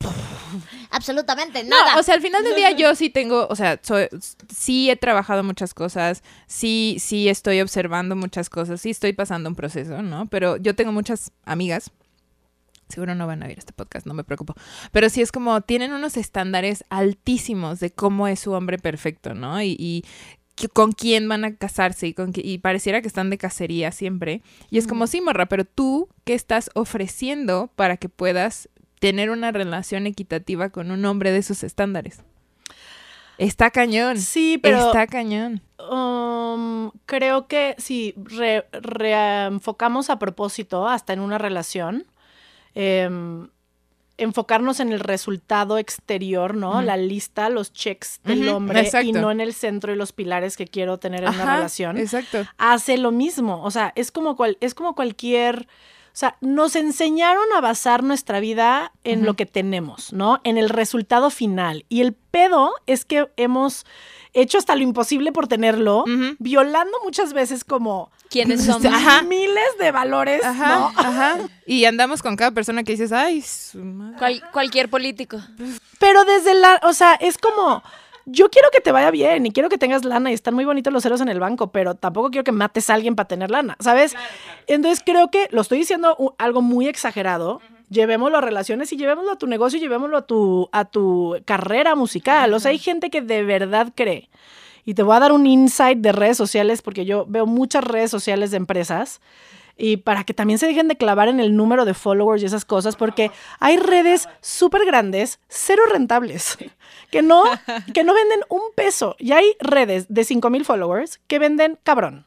[0.92, 4.08] Absolutamente No, o sea, al final del día yo sí tengo, o sea, soy,
[4.56, 9.56] sí he trabajado muchas cosas, sí, sí estoy observando muchas cosas, sí estoy pasando un
[9.56, 10.28] proceso, ¿no?
[10.28, 11.90] Pero yo tengo muchas amigas,
[12.90, 14.54] seguro no van a ver este podcast, no me preocupo,
[14.92, 19.62] pero sí es como, tienen unos estándares altísimos de cómo es su hombre perfecto, ¿no?
[19.62, 23.38] Y, y con quién van a casarse y, con qui- y pareciera que están de
[23.38, 24.42] cacería siempre.
[24.70, 28.70] Y es como, sí, morra, pero tú, ¿qué estás ofreciendo para que puedas
[29.00, 32.22] tener una relación equitativa con un hombre de esos estándares?
[33.38, 34.18] Está cañón.
[34.18, 35.62] Sí, pero Está cañón.
[35.92, 42.06] um, creo que si re- reenfocamos a propósito hasta en una relación,
[42.76, 43.48] em,
[44.18, 46.82] enfocarnos en el resultado exterior, ¿no?
[46.82, 49.08] La lista, los checks del hombre exacto.
[49.08, 51.98] y no en el centro y los pilares que quiero tener en una Ajá, relación.
[51.98, 52.46] Exacto.
[52.58, 53.62] hace lo mismo.
[53.64, 55.68] O sea, es como, cual, es como cualquier.
[56.08, 60.40] O sea, nos enseñaron a basar nuestra vida en lo que tenemos, ¿no?
[60.46, 61.86] En el resultado final.
[61.90, 63.86] Y el pedo es que hemos
[64.36, 66.04] hecho hasta lo imposible por tenerlo,
[66.40, 68.86] violando muchas veces como ¿Quiénes somos?
[68.86, 69.22] Ajá.
[69.24, 70.92] miles de valores, Ajá, ¿no?
[70.96, 71.38] ajá.
[71.66, 74.18] Y andamos con cada persona que dices, ay, su madre".
[74.20, 75.40] Cual- cualquier político.
[76.00, 77.82] Pero desde la, o sea, es como,
[78.26, 80.92] yo quiero que te vaya bien y quiero que tengas lana y están muy bonitos
[80.94, 83.76] los ceros en el banco, pero tampoco quiero que mates a alguien para tener lana,
[83.80, 84.16] ¿sabes?
[84.68, 87.62] Entonces creo que lo estoy diciendo algo muy exagerado.
[87.90, 91.96] Llevémoslo a relaciones y llevémoslo a tu negocio y llevémoslo a tu, a tu carrera
[91.96, 92.54] musical.
[92.54, 94.30] O sea, hay gente que de verdad cree.
[94.86, 98.12] Y te voy a dar un insight de redes sociales porque yo veo muchas redes
[98.12, 99.20] sociales de empresas
[99.78, 102.66] y para que también se dejen de clavar en el número de followers y esas
[102.66, 106.58] cosas, porque hay redes súper grandes, cero rentables,
[107.12, 107.44] que no,
[107.94, 109.16] que no venden un peso.
[109.20, 112.26] Y hay redes de 5 mil followers que venden cabrón.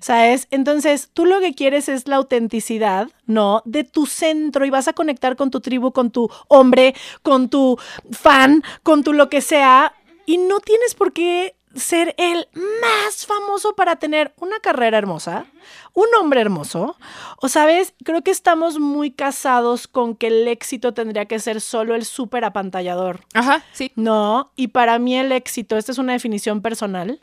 [0.00, 0.48] ¿Sabes?
[0.50, 3.62] Entonces, tú lo que quieres es la autenticidad, ¿no?
[3.64, 7.78] De tu centro y vas a conectar con tu tribu, con tu hombre, con tu
[8.10, 9.94] fan, con tu lo que sea.
[10.26, 15.46] Y no tienes por qué ser el más famoso para tener una carrera hermosa,
[15.94, 16.96] un hombre hermoso.
[17.40, 21.94] O sabes, creo que estamos muy casados con que el éxito tendría que ser solo
[21.94, 23.20] el súper apantallador.
[23.34, 23.92] Ajá, sí.
[23.96, 27.20] No, y para mí el éxito, esta es una definición personal,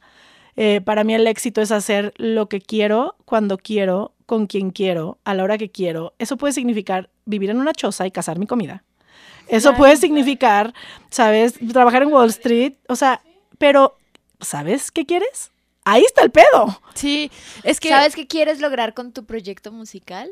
[0.57, 5.19] eh, para mí el éxito es hacer lo que quiero, cuando quiero, con quien quiero,
[5.23, 6.13] a la hora que quiero.
[6.19, 8.83] Eso puede significar vivir en una choza y cazar mi comida.
[9.47, 10.73] Eso puede significar,
[11.11, 11.53] ¿sabes?
[11.71, 12.73] Trabajar en Wall Street.
[12.87, 13.21] O sea,
[13.57, 13.97] pero
[14.39, 15.51] ¿sabes qué quieres?
[15.83, 16.81] Ahí está el pedo.
[16.95, 17.29] Sí,
[17.63, 17.89] es que...
[17.89, 20.31] ¿Sabes qué quieres lograr con tu proyecto musical?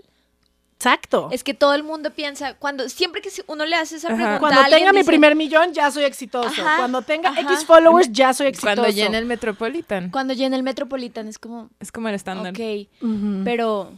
[0.75, 1.29] Exacto.
[1.31, 4.15] Es que todo el mundo piensa, cuando siempre que uno le hace esa Ajá.
[4.17, 6.49] pregunta, Cuando alguien tenga mi dice, primer millón, ya soy exitoso.
[6.49, 7.41] Ajá, Cuando tenga ajá.
[7.41, 8.75] X followers, ya soy exitoso.
[8.81, 10.09] Cuando llene el Metropolitan.
[10.11, 12.53] Cuando llena el Metropolitan es como, Es como el estándar.
[12.53, 12.87] ok,
[13.45, 13.93] pero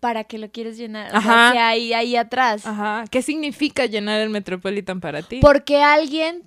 [0.00, 1.12] ¿para qué lo quieres llenar?
[1.14, 1.30] O Ajá.
[1.30, 2.66] sea, ¿qué hay ahí atrás?
[2.66, 3.04] Ajá.
[3.10, 5.38] ¿Qué significa llenar el Metropolitan para ti?
[5.40, 6.42] Porque alguien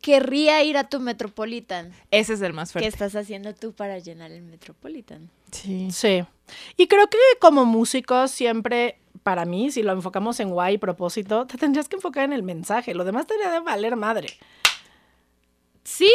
[0.00, 1.92] querría ir a tu Metropolitan.
[2.10, 2.88] Ese es el más ¿Qué fuerte.
[2.88, 5.28] estás haciendo tú para llenar el Metropolitan?
[5.52, 5.88] Sí.
[5.92, 6.24] Sí.
[6.76, 11.46] Y creo que como músicos siempre, para mí, si lo enfocamos en why y propósito,
[11.46, 12.94] te tendrías que enfocar en el mensaje.
[12.94, 14.28] Lo demás tendría de valer madre.
[15.84, 16.12] Sí.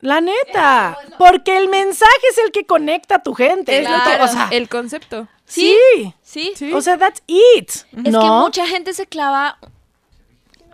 [0.00, 0.98] La neta.
[1.18, 3.78] Porque el mensaje es el que conecta a tu gente.
[3.78, 4.24] Es lo que- Claro.
[4.24, 5.28] O sea, el concepto.
[5.44, 5.76] sí.
[6.22, 6.52] ¿Sí?
[6.54, 6.72] Sí.
[6.72, 7.70] O sea, that's it.
[7.70, 8.20] Es ¿no?
[8.20, 9.58] que mucha gente se clava,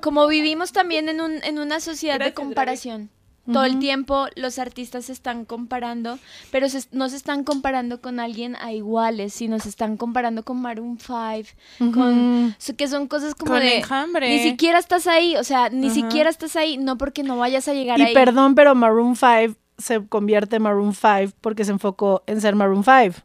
[0.00, 3.10] como vivimos también en, un, en una sociedad de comparación.
[3.50, 6.18] Todo el tiempo los artistas se están comparando,
[6.52, 10.60] pero se- no se están comparando con alguien a iguales, sino se están comparando con
[10.62, 14.28] Maroon 5, con so- que son cosas como Con de enjambre.
[14.28, 15.94] ni siquiera estás ahí, o sea, ni Ajá.
[15.94, 18.14] siquiera estás ahí, no porque no vayas a llegar Y ahí.
[18.14, 22.84] perdón, pero Maroon 5 se convierte en Maroon 5 porque se enfocó en ser Maroon
[22.84, 23.24] 5.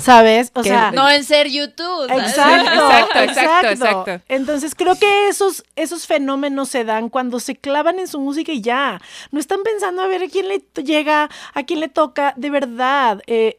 [0.00, 0.50] ¿Sabes?
[0.54, 2.04] O Que- sea, no en ser YouTube.
[2.10, 4.20] Exacto, Exacto, exacto, exacto.
[4.28, 8.60] Entonces creo que esos, esos fenómenos se dan cuando se clavan en su música y
[8.60, 9.00] ya.
[9.32, 13.22] No están pensando a ver a quién le llega, a quién le toca, de verdad.
[13.26, 13.58] Eh,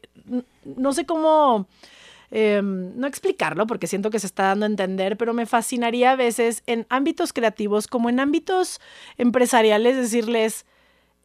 [0.64, 1.68] no sé cómo,
[2.32, 6.16] eh, no explicarlo porque siento que se está dando a entender, pero me fascinaría a
[6.16, 8.80] veces en ámbitos creativos como en ámbitos
[9.18, 10.66] empresariales decirles,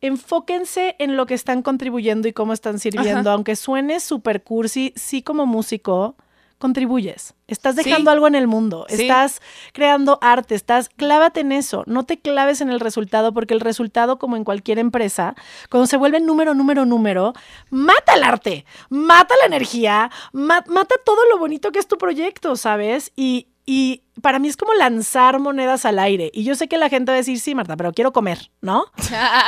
[0.07, 3.31] enfóquense en lo que están contribuyendo y cómo están sirviendo.
[3.31, 6.17] Aunque suene super cursi, sí como músico,
[6.59, 7.35] contribuyes.
[7.47, 7.83] Estás Sí.
[7.85, 8.87] dejando algo en el mundo.
[8.89, 9.03] Sí.
[9.03, 9.43] Estás
[9.73, 11.83] creando arte, estás clávate en eso.
[11.87, 15.35] No te claves en el resultado porque el resultado como en cualquier empresa,
[15.71, 17.35] cuando se vuelve número, número, número,
[17.71, 22.57] mata el arte, mata la energía, ma- mata todo lo bonito que es tu proyecto,
[22.57, 23.13] ¿sabes?
[23.17, 26.31] Y y para mí es como lanzar monedas al aire.
[26.35, 28.85] Y yo sé que la gente va a decir, sí, Marta, pero quiero comer, ¿no?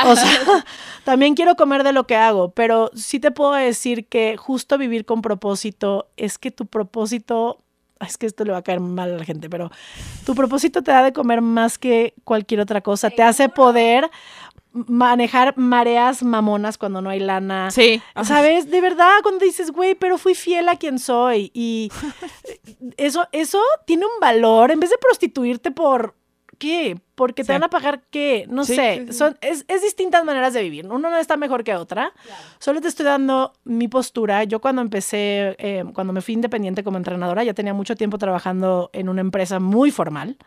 [0.07, 0.65] O sea,
[1.05, 5.05] también quiero comer de lo que hago, pero sí te puedo decir que justo vivir
[5.05, 7.63] con propósito es que tu propósito,
[8.01, 9.71] es que esto le va a caer mal a la gente, pero
[10.25, 14.11] tu propósito te da de comer más que cualquier otra cosa, te hace poder
[14.87, 17.71] manejar mareas mamonas cuando no hay lana.
[17.71, 18.01] Sí.
[18.23, 18.71] ¿Sabes?
[18.71, 21.51] De verdad, cuando dices, güey, pero fui fiel a quien soy.
[21.55, 21.91] Y
[22.97, 24.71] eso, eso tiene un valor.
[24.71, 26.15] En vez de prostituirte por.
[26.59, 26.99] ¿Qué?
[27.15, 27.53] Porque te Sí.
[27.53, 28.47] van a pagar qué?
[28.49, 29.05] No Sí, sé.
[29.09, 29.13] sí.
[29.13, 30.87] Son, es, es distintas maneras de vivir.
[30.87, 32.15] Uno no está mejor que otra.
[32.61, 34.43] Solo te estoy dando mi postura.
[34.45, 38.89] Yo cuando empecé, eh, cuando me fui independiente como entrenadora, ya tenía mucho tiempo trabajando
[38.95, 40.39] en una empresa muy formal.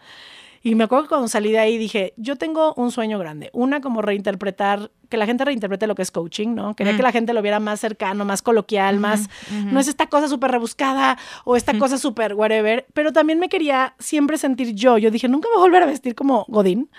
[0.61, 3.49] Y me acuerdo que cuando salí de ahí dije, yo tengo un sueño grande.
[3.53, 6.75] Una, como reinterpretar, que la gente reinterprete lo que es coaching, ¿no?
[6.75, 6.97] Quería Mm.
[6.97, 9.29] que la gente lo viera más cercano, más coloquial, más...
[9.51, 12.85] No es esta cosa súper rebuscada o esta cosa súper whatever.
[12.93, 14.97] Pero también me quería siempre sentir yo.
[14.97, 16.89] Yo dije, nunca me voy a volver a vestir como Godín.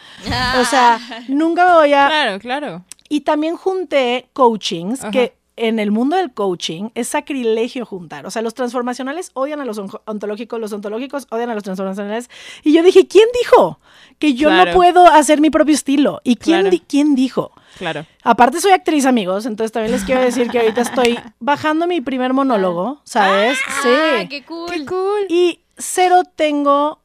[0.60, 0.98] O sea,
[1.28, 2.06] nunca me voy a...
[2.08, 2.84] Claro, claro.
[3.08, 5.10] Y también junté coachings Ajá.
[5.10, 5.36] que
[5.68, 8.26] en el mundo del coaching es sacrilegio juntar.
[8.26, 12.30] O sea, los transformacionales odian a los ontológicos, los ontológicos odian a los transformacionales.
[12.64, 13.78] Y yo dije, ¿quién dijo
[14.18, 14.70] que yo Claro.
[14.72, 16.20] no puedo hacer mi propio estilo?
[16.24, 16.70] ¿Y quién, Claro.
[16.70, 17.52] di- quién dijo?
[17.78, 18.06] Claro.
[18.24, 22.32] Aparte soy actriz, amigos, entonces también les quiero decir que ahorita estoy bajando mi primer
[22.32, 23.58] monólogo, ¿sabes?
[23.66, 24.28] Ah, sí.
[24.28, 24.70] qué cool.
[24.70, 25.26] Qué cool.
[25.28, 27.00] Y cero tengo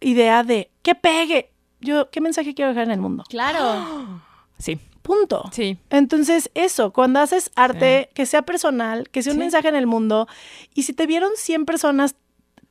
[0.00, 1.50] idea de qué pegue.
[1.80, 3.24] Yo, ¿qué mensaje quiero dejar en el mundo?
[3.28, 4.20] Claro.
[4.60, 4.76] Sí,
[5.08, 5.42] Punto.
[5.52, 5.78] sí.
[5.88, 9.40] Entonces, eso, cuando haces arte, que sea personal, que sea un Sí.
[9.40, 10.28] mensaje en el mundo,
[10.74, 12.14] y si te vieron 100 personas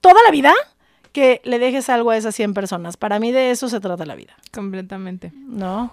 [0.01, 0.53] toda la vida,
[1.13, 2.95] que le dejes algo a esas 100 personas.
[2.95, 5.31] Para mí de eso se trata la vida, Completamente.
[5.35, 5.91] ¿no?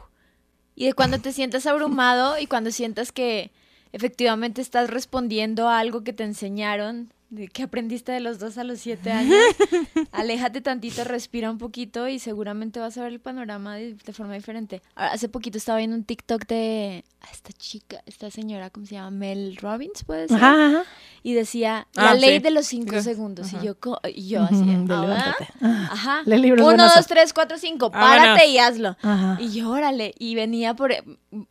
[0.77, 3.51] Y de cuando te sientas abrumado y cuando sientas que
[3.93, 7.11] efectivamente estás respondiendo a algo que te enseñaron
[7.53, 9.35] que aprendiste de los dos a los siete años.
[10.13, 14.35] Aléjate tantito, respira un poquito y seguramente vas a ver el panorama de, de forma
[14.35, 14.83] diferente.
[14.95, 18.95] Ahora, hace poquito estaba viendo un TikTok de ah, esta chica, esta señora, ¿cómo se
[18.95, 19.11] llama?
[19.11, 20.37] Mel Robbins, puede ser.
[20.37, 20.83] Ajá, ajá.
[21.23, 22.43] Y decía, Ah, la ley sí.
[22.43, 23.03] de los cinco Sí.
[23.03, 23.49] segundos.
[23.49, 23.63] Ajá.
[23.63, 23.77] Y yo,
[24.15, 25.49] y yo así, "Ah, levántate.
[25.63, 26.23] Ajá.
[26.27, 27.91] Uno, dos, tres, cuatro, cinco.
[27.91, 28.97] Párate y hazlo.
[29.03, 29.39] Ajá.
[29.41, 30.93] Y yo, órale, y venía por,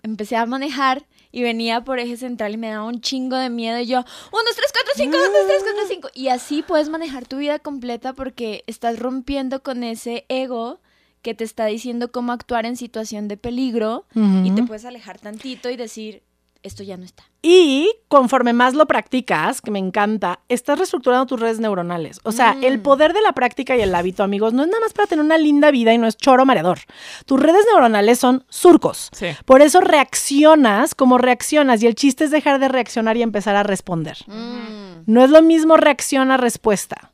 [0.03, 3.79] empecé a manejar y venía por eje central y me daba un chingo de miedo.
[3.79, 6.09] Y yo, uno, dos, tres, cuatro, cinco, uno, dos, tres, cuatro, cinco.
[6.13, 10.79] Y así puedes manejar tu vida completa porque estás rompiendo con ese ego
[11.23, 15.71] que te está diciendo cómo actuar en situación de peligro y te puedes alejar tantito
[15.71, 16.21] y decir,
[16.63, 17.23] esto ya no está.
[17.41, 22.19] Y conforme más lo practicas, que me encanta, estás reestructurando tus redes neuronales.
[22.23, 22.63] O sea, Mm.
[22.63, 25.23] el poder de la práctica y el hábito, amigos, no es nada más para tener
[25.25, 26.79] una linda vida y no es choro mareador.
[27.25, 29.09] Tus redes neuronales son surcos.
[29.11, 29.27] Sí.
[29.45, 33.63] Por eso reaccionas como reaccionas y el chiste es dejar de reaccionar y empezar a
[33.63, 34.17] responder.
[34.27, 35.03] Mm.
[35.05, 37.11] No es lo mismo reacción a respuesta.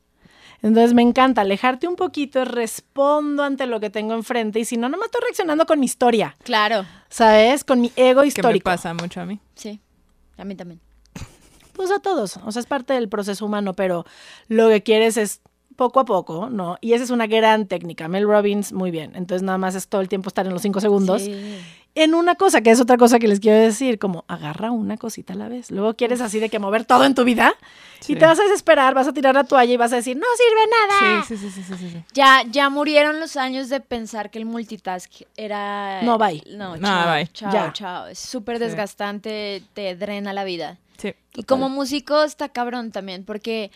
[0.62, 4.90] Entonces me encanta alejarte un poquito, respondo ante lo que tengo enfrente y si no,
[4.90, 7.64] no me estoy reaccionando con mi historia, Claro, ¿sabes?
[7.64, 8.64] Con mi ego Que me histórico.
[8.66, 9.40] pasa mucho a mí.
[9.56, 9.80] sí,
[10.38, 10.80] a mí también.
[11.74, 14.06] Pues a todos, o sea, es parte del proceso humano, pero
[14.50, 15.40] lo que quieres es
[15.78, 16.78] poco a poco, ¿no?
[16.82, 18.10] Y esa es una gran técnica.
[18.10, 19.14] Mel Robbins, muy bien.
[19.16, 21.22] Entonces nada más es todo el tiempo estar en los cinco segundos.
[21.22, 21.58] Sí.
[22.02, 25.34] En una cosa, que es otra cosa que les quiero decir, como agarra una cosita
[25.34, 25.70] a la vez.
[25.70, 27.54] Luego quieres así de que mover todo en tu vida
[28.00, 28.14] Sí.
[28.14, 30.26] y te vas a desesperar, vas a tirar la toalla y vas a decir, no
[30.38, 30.62] sirve
[31.12, 31.24] nada.
[31.26, 32.04] Sí, sí, sí, sí, sí, sí, sí.
[32.14, 36.02] Ya, ya murieron los años de pensar que el multitask era...
[36.04, 36.42] No, bye.
[36.52, 37.28] No, No, chao, bye.
[37.34, 37.74] chao, Ya.
[37.74, 38.08] chao.
[38.08, 38.64] Es súper Sí.
[38.64, 40.78] desgastante, te drena la vida.
[40.98, 41.14] Sí.
[41.36, 43.72] Y como músico está cabrón también, porque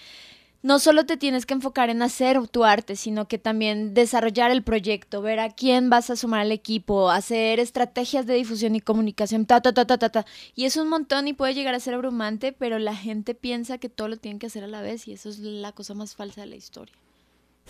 [0.64, 4.64] no solo te tienes que enfocar en hacer tu arte, sino que también desarrollar el
[4.64, 9.46] proyecto, ver a quién vas a sumar al equipo, hacer estrategias de difusión y comunicación,
[9.46, 10.26] ta, ta, ta, ta, ta, ta.
[10.56, 13.90] Y es un montón y puede llegar a ser abrumante, pero la gente piensa que
[13.90, 16.42] todo lo tienen que hacer a la vez y eso es la cosa más falsa
[16.42, 16.96] de la historia.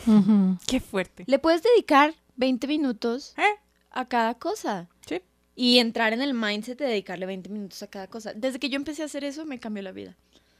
[0.67, 1.23] Qué fuerte.
[1.25, 3.59] Le puedes dedicar 20 minutos ¿Eh?
[3.89, 4.87] a cada cosa.
[5.07, 5.19] Sí.
[5.55, 8.33] Y entrar en el mindset de dedicarle 20 minutos a cada cosa.
[8.33, 10.15] Desde que yo empecé a hacer eso, me cambió la vida.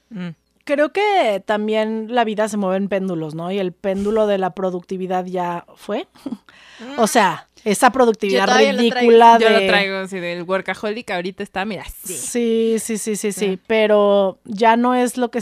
[0.10, 0.30] Mm.
[0.66, 3.52] Creo que también la vida se mueve en péndulos, ¿no?
[3.52, 6.08] Y el péndulo de la productividad ya fue.
[6.98, 8.96] o sea, esa productividad Yo todavía lo traigo.
[8.96, 9.60] ridícula Yo de...
[9.62, 11.12] lo traigo así del workaholic.
[11.12, 12.14] Ahorita está, mira, sí.
[12.14, 13.60] Sí, sí, sí, sí, sí, Sí.
[13.68, 15.42] pero ya no es lo que...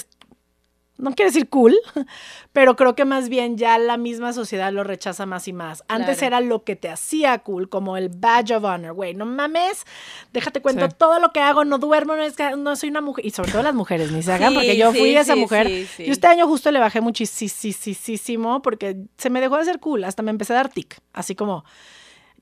[1.01, 1.75] No quiero decir cool,
[2.53, 5.83] pero creo que más bien ya la misma sociedad lo rechaza más y más.
[5.87, 6.27] Antes Claro.
[6.37, 9.83] era lo que te hacía cool, como el badge of honor, güey, no mames,
[10.31, 10.95] déjate cuento Sí.
[10.97, 13.51] todo lo que hago, no duermo, no, es que no soy una mujer, y sobre
[13.51, 15.67] todo las mujeres, ni se hagan, Sí, porque yo fui esa mujer.
[15.69, 20.23] Yo este año justo le bajé muchísimo porque se me dejó de ser cool, hasta
[20.23, 21.63] me empecé a dar tic, así como,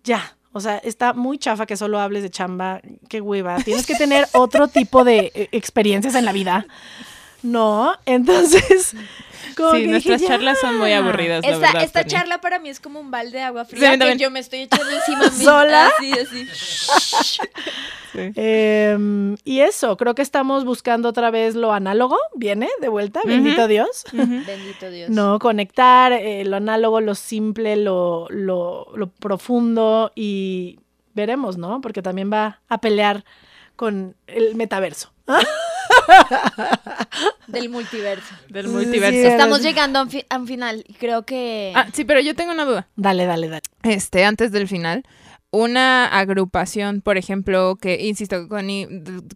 [0.03, 3.95] ya, o sea, está muy chafa que solo hables de chamba, qué hueva, tienes que
[3.95, 6.65] tener otro tipo de eh, experiencias en la vida.
[7.41, 8.93] No, entonces,
[9.57, 11.83] como Sí, que nuestras dije, charlas son muy aburridas, la Esta, verdad.
[11.83, 12.11] esta Tony.
[12.11, 14.17] charla para mí es como un balde de agua Sí, fría que también.
[14.19, 15.43] yo me estoy echando encima a mí.
[15.43, 15.87] ¿Sola?
[15.97, 16.47] Así, así.
[17.31, 17.39] Sí.
[18.35, 23.67] Em, y eso, creo que estamos buscando otra vez lo análogo, viene de vuelta, bendito.
[23.67, 24.03] Dios.
[24.11, 25.11] Bendito Dios.
[25.11, 30.79] No, conectar eh, lo análogo, lo simple, lo, lo, lo profundo y
[31.13, 31.81] veremos, ¿no?
[31.81, 33.23] Porque también va a pelear
[33.75, 35.13] con el metaverso.
[37.47, 38.33] Del multiverso.
[38.49, 39.19] Del multiverso.
[39.19, 41.73] sí, Estamos llegando a un, fi- a un final y creo que...
[41.75, 42.87] Ah, sí, pero yo tengo una duda.
[42.95, 43.61] Dale, dale, dale.
[43.83, 45.03] Este, antes del final,
[45.51, 48.87] una agrupación, por ejemplo, que, insisto, Connie,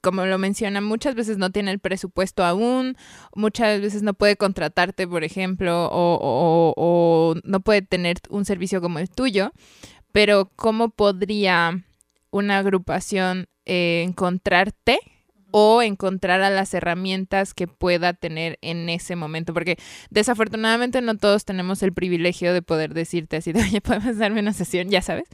[0.01, 2.95] como lo menciona, muchas veces no tiene el presupuesto aún,
[3.35, 8.79] muchas veces no puede contratarte, por ejemplo, o, o- o no puede tener un servicio
[8.81, 9.51] como el tuyo,
[10.11, 11.83] pero ¿cómo podría
[12.29, 14.99] una agrupación eh, encontrarte?
[15.55, 19.77] O encontrar a las herramientas que pueda tener en ese momento, porque
[20.09, 24.53] desafortunadamente no todos tenemos el privilegio de poder decirte así de, oye, puedes darme una
[24.53, 25.29] sesión, ya sabes.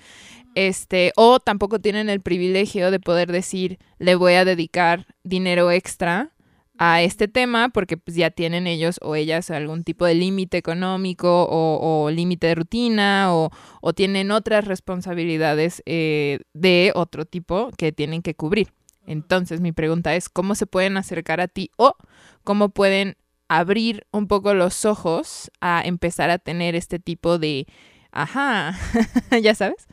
[0.55, 6.33] Este, o tampoco tienen el privilegio de poder decir, le voy a dedicar dinero extra
[6.77, 11.45] a este tema porque pues ya tienen ellos o ellas algún tipo de límite económico
[11.45, 13.51] o, o límite de rutina o,
[13.81, 18.67] o tienen otras responsabilidades eh, de otro tipo que tienen que cubrir.
[19.09, 21.95] Entonces mi pregunta es, ¿cómo se pueden acercar a ti o
[22.43, 27.65] cómo pueden abrir un poco los ojos a empezar a tener este tipo de,
[28.11, 28.77] ajá,
[29.41, 29.87] ya sabes?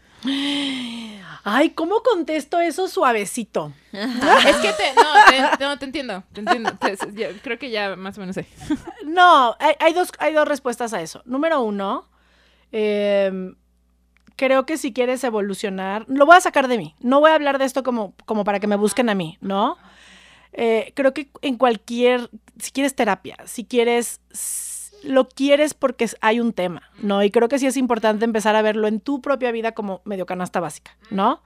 [1.44, 3.72] Ay, ¿cómo contesto eso suavecito?
[3.92, 6.76] es que te, no, te, no, te entiendo, te entiendo.
[6.78, 8.46] Te- creo que ya más o menos sé.
[9.06, 11.22] No, hay, hay dos, hay dos respuestas a eso.
[11.24, 12.06] Número uno,
[12.70, 13.54] em,
[14.36, 16.94] creo que si quieres evolucionar, lo voy a sacar de mí.
[17.00, 19.76] No voy a hablar de esto como, como para que me busquen a mí, ¿no?
[20.56, 24.20] eh, creo que en cualquier, si quieres terapia, si quieres,
[25.02, 27.22] lo quieres porque hay un tema, ¿no?
[27.22, 30.24] Y creo que sí es importante empezar a verlo en tu propia vida como medio
[30.24, 31.42] canasta básica, ¿no?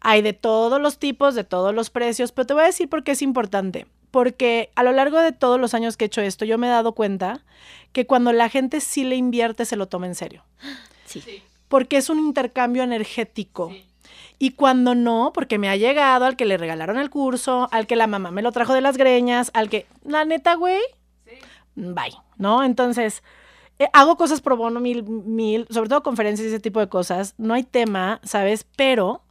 [0.00, 3.04] Hay de todos los tipos, de todos los precios, pero te voy a decir por
[3.04, 3.86] qué es importante.
[4.10, 6.70] Porque a lo largo de todos los años que he hecho esto, yo me he
[6.70, 7.44] dado cuenta
[7.92, 10.42] que cuando la gente sí le invierte, se lo toma en serio.
[11.04, 11.42] Sí.
[11.70, 13.72] Porque es un intercambio energético.
[14.38, 17.96] Y cuando no, porque me ha llegado al que le regalaron el curso, al que
[17.96, 20.80] la mamá me lo trajo de las greñas, al que, la neta, güey,
[21.76, 22.64] bye, ¿no?
[22.64, 23.22] Entonces,
[23.78, 27.34] eh, hago cosas pro bono mil, mil, sobre todo conferencias y ese tipo de cosas.
[27.38, 28.66] No hay tema, ¿sabes?
[28.76, 29.22] Pero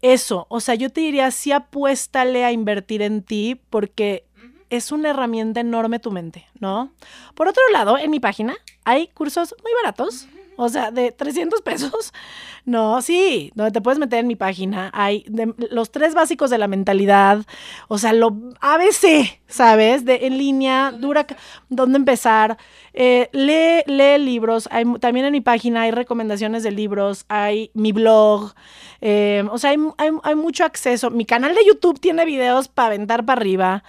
[0.00, 4.26] eso, o sea, yo te diría, sí apuéstale a invertir en ti porque
[4.70, 6.92] es una herramienta enorme tu mente, ¿no?
[7.34, 8.54] Por otro lado, en mi página
[8.84, 12.12] hay cursos muy baratos, o sea, de 300 pesos.
[12.66, 14.90] No, sí, donde te puedes meter en mi página.
[14.94, 17.44] Hay de- los tres básicos de la mentalidad,
[17.88, 20.06] o sea, lo ABC, ¿sabes?
[20.06, 21.26] De en línea, dura,
[21.68, 22.56] dónde empezar.
[22.94, 24.66] Eh, lee, lee libros.
[24.72, 28.54] Hay, también en mi página hay recomendaciones de libros, hay mi blog.
[29.02, 31.10] eh, o sea, hay, hay- hay mucho acceso.
[31.10, 33.84] Mi canal de YouTube tiene videos para aventar para arriba.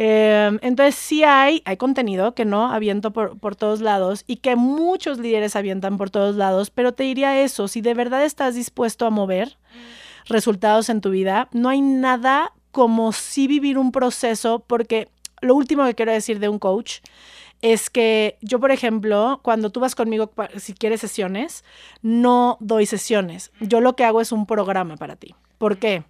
[0.00, 4.54] Eh, entonces sí hay, hay contenido que no aviento por, por todos lados y que
[4.54, 9.06] muchos líderes avientan por todos lados, pero te diría eso, si de verdad estás dispuesto
[9.06, 9.58] a mover
[10.26, 15.08] resultados en tu vida, no hay nada como sí vivir un proceso, porque
[15.40, 16.98] lo último que quiero decir de un coach
[17.60, 21.64] es que yo, por ejemplo, cuando tú vas conmigo, si quieres sesiones,
[22.02, 23.50] no doy sesiones.
[23.58, 25.34] Yo lo que hago es un programa para ti.
[25.58, 26.04] ¿Por qué?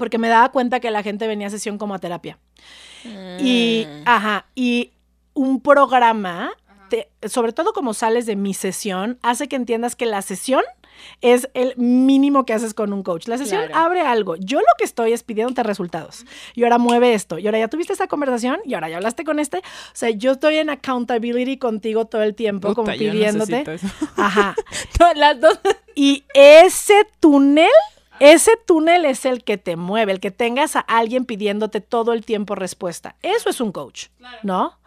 [0.00, 2.38] Porque me daba cuenta que la gente venía a sesión como a terapia.
[3.38, 4.16] Y, Ah.
[4.16, 4.90] ajá, y
[5.34, 6.50] un programa,
[6.88, 10.62] te- sobre todo como sales de mi sesión, hace que entiendas que la sesión
[11.22, 13.26] es el mínimo que haces con un coach.
[13.26, 13.84] La sesión Claro.
[13.86, 14.36] abre algo.
[14.36, 16.26] Yo lo que estoy es pidiéndote resultados.
[16.54, 17.38] Y ahora mueve esto.
[17.38, 18.58] Y ahora ya tuviste esta conversación.
[18.66, 19.58] Y ahora ya hablaste con este.
[19.58, 19.62] O
[19.94, 23.64] sea, yo estoy en accountability contigo todo el tiempo, como Puta, yo pidiéndote.
[23.74, 23.86] eso.
[24.16, 24.54] Ajá.
[24.98, 25.58] Todas Las dos.
[25.94, 27.68] Y ese túnel,
[28.20, 32.24] ese túnel es el que te mueve, el que tengas a alguien pidiéndote todo el
[32.24, 33.16] tiempo respuesta.
[33.22, 34.06] Eso es un coach,
[34.42, 34.78] ¿no?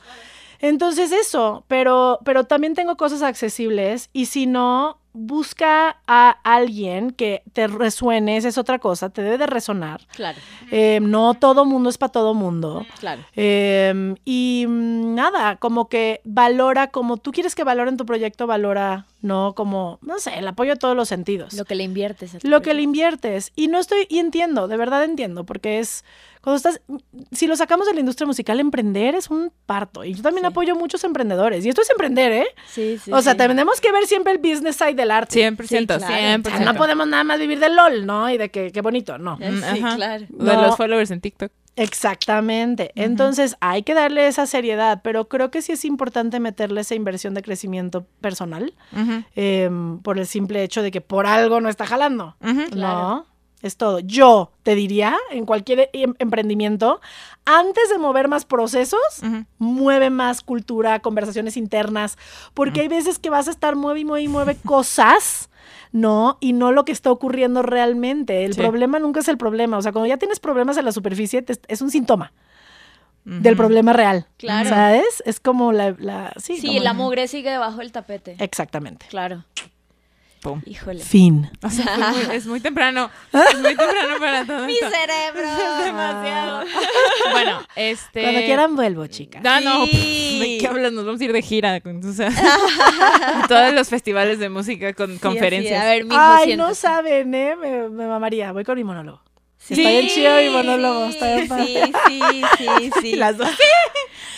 [0.59, 7.43] Entonces eso, pero, pero también tengo cosas accesibles y si no, busca a alguien que
[7.53, 10.01] te resuene, esa es otra cosa, te debe de resonar.
[10.16, 10.39] Claro,
[10.72, 12.86] Eh, no todo mundo es para todo mundo.
[12.99, 13.22] claro.
[13.36, 19.05] Eh, y mm, nada, como que valora, como tú quieres que valoren tu proyecto, valora,
[19.22, 19.53] ¿no?
[19.53, 21.53] Como, no sé, el apoyo a todos los sentidos.
[21.53, 22.43] Lo que le inviertes.
[22.43, 23.51] Lo que le inviertes.
[23.55, 26.03] Y no estoy, y entiendo, de verdad entiendo, porque es,
[26.43, 26.81] cuando estás,
[27.31, 30.03] si lo sacamos de la industria musical, emprender es un parto.
[30.03, 30.47] Y yo también Sí.
[30.51, 31.65] apoyo a muchos emprendedores.
[31.65, 32.47] Y esto es emprender, ¿eh?
[32.67, 33.11] Sí, sí.
[33.13, 33.37] o sea, sí.
[33.37, 35.33] tenemos que ver siempre el business side del arte.
[35.39, 36.13] 100%, Sí, claro.
[36.41, 36.47] 100%.
[36.53, 38.29] O sea, no podemos nada más vivir del LOL, ¿no?
[38.29, 39.37] Y de que qué bonito, no.
[39.39, 39.95] Eh, Mm, Sí, ajá.
[39.95, 40.25] claro.
[40.29, 40.61] De No.
[40.63, 41.51] los followers en TikTok.
[41.75, 42.91] Exactamente.
[42.95, 47.33] Entonces hay que darle esa seriedad, pero creo que sí es importante meterle esa inversión
[47.33, 48.73] de crecimiento personal
[49.35, 52.35] em, por el simple hecho de que por algo no está jalando.
[52.75, 53.25] No,
[53.64, 53.99] es todo.
[53.99, 57.01] Yo te diría, en cualquier em- emprendimiento,
[57.45, 58.99] antes de mover más procesos,
[59.57, 62.18] mueve más cultura, conversaciones internas,
[62.53, 65.49] porque hay veces que vas a estar mueve y mueve y mueve cosas,
[65.91, 66.38] ¿no?
[66.39, 68.45] Y no lo que está ocurriendo realmente.
[68.45, 68.61] El Sí.
[68.61, 69.78] problema nunca es el problema.
[69.78, 72.32] O sea, cuando ya tienes problemas en la superficie, te- es un síntoma
[73.26, 74.28] del problema real.
[74.38, 74.68] Claro.
[74.68, 75.24] ¿Sabes?
[75.26, 75.95] Es como la...
[75.97, 78.36] la- sí, Sí, como la mugre sigue debajo del tapete.
[78.39, 79.05] Exactamente.
[79.09, 79.45] Claro.
[80.43, 80.61] Pum.
[80.65, 81.01] Híjole.
[81.03, 81.49] Fin.
[81.63, 83.09] O sea, muy- es muy temprano.
[83.31, 84.87] Es muy temprano para todo Mi esto.
[84.89, 85.49] cerebro.
[85.85, 86.63] Demasiado.
[87.31, 88.21] Bueno, este.
[88.23, 89.41] Cuando quieran vuelvo, chicas.
[89.41, 90.39] No, no, Sí.
[90.41, 90.91] ¿de qué hablas?
[90.91, 91.79] Nos vamos a ir de gira.
[91.81, 92.29] con- O sea,
[93.47, 95.81] todos los festivales de música con Sí, conferencias.
[95.81, 97.55] A ver, mijo, Ay, no saben, ¿eh?
[97.55, 98.51] Me, me mamaría.
[98.51, 99.21] Voy con mi monólogo.
[99.57, 101.05] Sí, Está bien chido mi monólogo.
[101.07, 101.65] sí, está bien padre.
[102.07, 103.15] Sí, sí, sí, sí.
[103.15, 103.47] Las dos.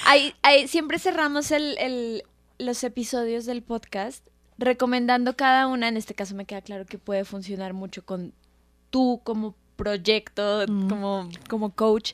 [0.06, 2.24] Hay- hay- siempre cerramos el, el-
[2.60, 4.28] los episodios del podcast
[4.58, 5.88] recomendando cada una.
[5.88, 8.34] En este caso me queda claro que puede funcionar mucho con
[8.90, 10.90] tú como proyecto, Mm.
[10.90, 12.14] como, como coach.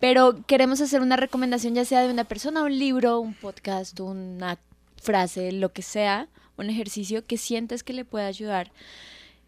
[0.00, 4.58] Pero queremos hacer una recomendación ya sea de una persona, un libro, un podcast, una
[5.00, 8.70] frase, lo que sea, un ejercicio que sientes que le pueda ayudar.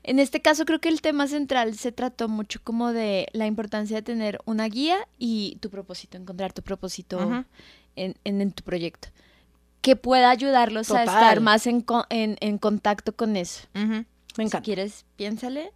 [0.03, 3.97] En este caso creo que el tema central se trató mucho como de la importancia
[3.97, 7.45] de tener una guía y tu propósito, encontrar tu propósito
[7.97, 9.09] en- en tu proyecto.
[9.81, 13.67] Que pueda ayudarlos a estar más en, co- en- en contacto con eso.
[13.75, 14.05] Me
[14.35, 14.61] Si encanta.
[14.63, 15.73] quieres, piénsale,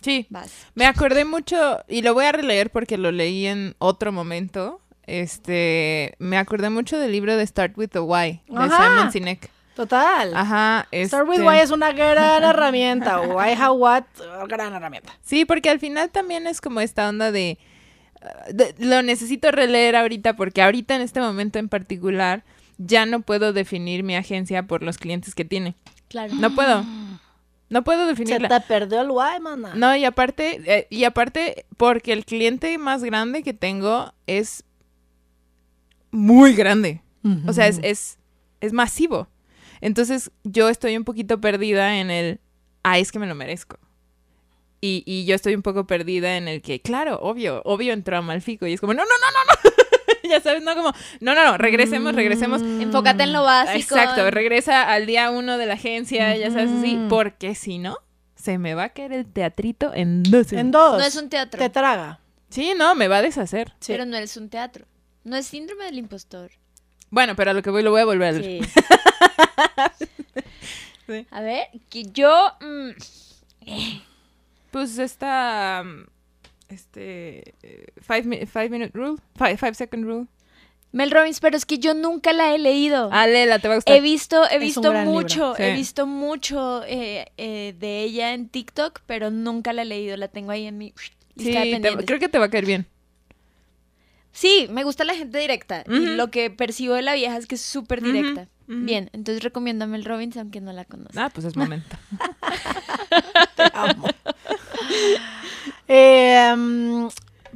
[0.00, 0.26] Sí.
[0.30, 0.52] vas.
[0.74, 4.80] Me acordé mucho, y lo voy a releer porque lo leí en otro momento.
[5.06, 8.88] Este, me acordé mucho del libro de Start with the Why, de Ajá.
[8.88, 9.50] Simon Sinek.
[9.74, 10.34] Total.
[10.34, 10.86] Ajá.
[11.06, 13.20] Start with este- Why es una gran herramienta.
[13.20, 14.04] Why, how, what,
[14.48, 15.12] gran herramienta.
[15.22, 17.58] Sí, porque al final también es como esta onda de,
[18.52, 22.44] de- lo necesito releer ahorita porque ahorita en este momento en particular
[22.78, 25.74] ya no puedo definir mi agencia por los clientes que tiene.
[26.08, 26.34] Claro.
[26.34, 26.84] No puedo.
[27.68, 28.48] No puedo Se definirla.
[28.48, 29.74] te perdió el guay, mana.
[29.74, 34.62] No, y aparte, eh, y aparte, porque el cliente más grande que tengo es
[36.10, 37.02] muy grande.
[37.48, 38.18] O sea, es, es,
[38.60, 39.26] es masivo.
[39.80, 42.40] Entonces, yo estoy un poquito perdida en el,
[42.84, 43.78] ah, es que me lo merezco.
[44.80, 48.22] Y, y yo estoy un poco perdida en el que, claro, obvio, obvio entró a
[48.22, 48.66] Malfico.
[48.68, 49.75] Y es como, no, no, no, no, no.
[50.30, 52.62] ya sabes, no como, no, no, no, regresemos, regresemos.
[52.62, 53.96] Enfócate en lo básico.
[53.96, 57.98] Exacto, regresa al día uno de la agencia, ya sabes, así, porque si no,
[58.34, 60.52] se me va a caer el teatrito en dos.
[60.52, 60.98] En dos.
[60.98, 62.20] No es un teatro, Te traga.
[62.48, 63.74] Sí, no, me va a deshacer.
[63.80, 63.92] Sí.
[63.92, 64.86] pero no es un teatro.
[65.24, 66.52] No es síndrome del impostor.
[67.10, 68.64] Bueno, pero a lo que voy lo voy a volver a leer.
[68.64, 68.70] Sí.
[71.06, 71.24] Sí.
[71.30, 72.52] A ver, que yo...
[72.60, 72.90] mm,
[74.72, 76.04] Pues esta, um,
[76.68, 80.26] este, eh, five, five minute rule, five, five second rule.
[80.92, 83.10] Mel Robbins, pero es que yo nunca la he leído.
[83.12, 83.94] Ah, léela, te va a gustar.
[83.96, 85.62] He visto, he visto mucho, Sí.
[85.62, 90.16] he visto mucho eh, eh, de ella en TikTok, pero nunca la he leído.
[90.16, 90.94] La tengo ahí en mi
[91.36, 92.86] sí, de te- creo que te va a caer bien.
[94.32, 95.82] Sí, me gusta la gente directa.
[95.88, 98.48] Y lo que percibo de la vieja es que es súper directa.
[98.66, 101.18] Bien, entonces recomiendo a Mel Robbins, aunque no la conozco.
[101.18, 101.96] Ah, pues es momento.
[103.56, 104.08] Te amo.
[105.88, 107.06] Eh, mm,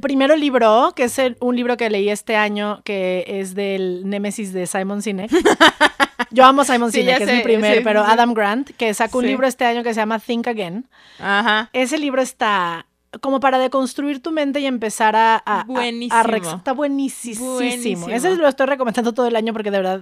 [0.01, 4.53] primero libro, que es el- un libro que leí este año, que es del Némesis
[4.53, 5.29] de Simon Sinek.
[6.31, 8.11] Yo amo Simon Sinek, que es mi primer, sí, pero sí.
[8.11, 10.85] Adam Grant, que sacó un libro este año que se llama Think Again.
[11.19, 11.69] Ajá.
[11.73, 12.85] Ese libro está
[13.19, 15.35] como para deconstruir tu mente y empezar a...
[15.35, 16.23] a- a- a Buenísimo.
[16.23, 17.55] rex- está buenísimo.
[17.55, 18.07] Buenísimo.
[18.07, 20.01] Ese lo estoy recomendando todo el año porque de verdad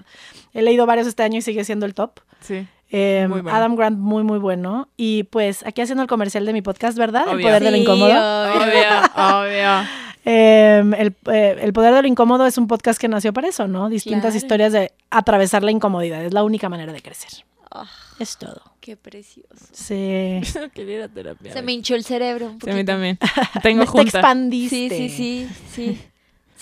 [0.53, 2.19] he leído varios este año y sigue siendo el top.
[2.41, 2.67] Sí.
[2.91, 3.55] Eh, Muy bueno.
[3.57, 4.89] Adam Grant, muy, muy bueno.
[4.97, 7.25] Y pues aquí haciendo el comercial de mi podcast, ¿verdad?
[7.31, 8.09] El poder de lo Sí, incómodo.
[8.53, 9.01] obvio.
[9.15, 9.87] Obvio.
[10.25, 13.67] Eh, el, eh, El poder de lo incómodo es un podcast que nació para eso,
[13.67, 13.87] ¿no?
[13.89, 14.37] Distintas Claro.
[14.37, 16.23] historias de atravesar la incomodidad.
[16.23, 17.45] Es la única manera de crecer.
[17.71, 17.87] Ah,
[18.19, 18.61] Es todo.
[18.81, 19.47] qué precioso.
[19.71, 20.41] Sí.
[20.75, 21.53] Quería ir a terapia.
[21.53, 23.17] Se me hinchó el cerebro un Sí, a mí también.
[23.63, 24.19] Tengo Te junta.
[24.19, 24.89] expandiste.
[24.89, 26.01] Sí, sí, sí, sí.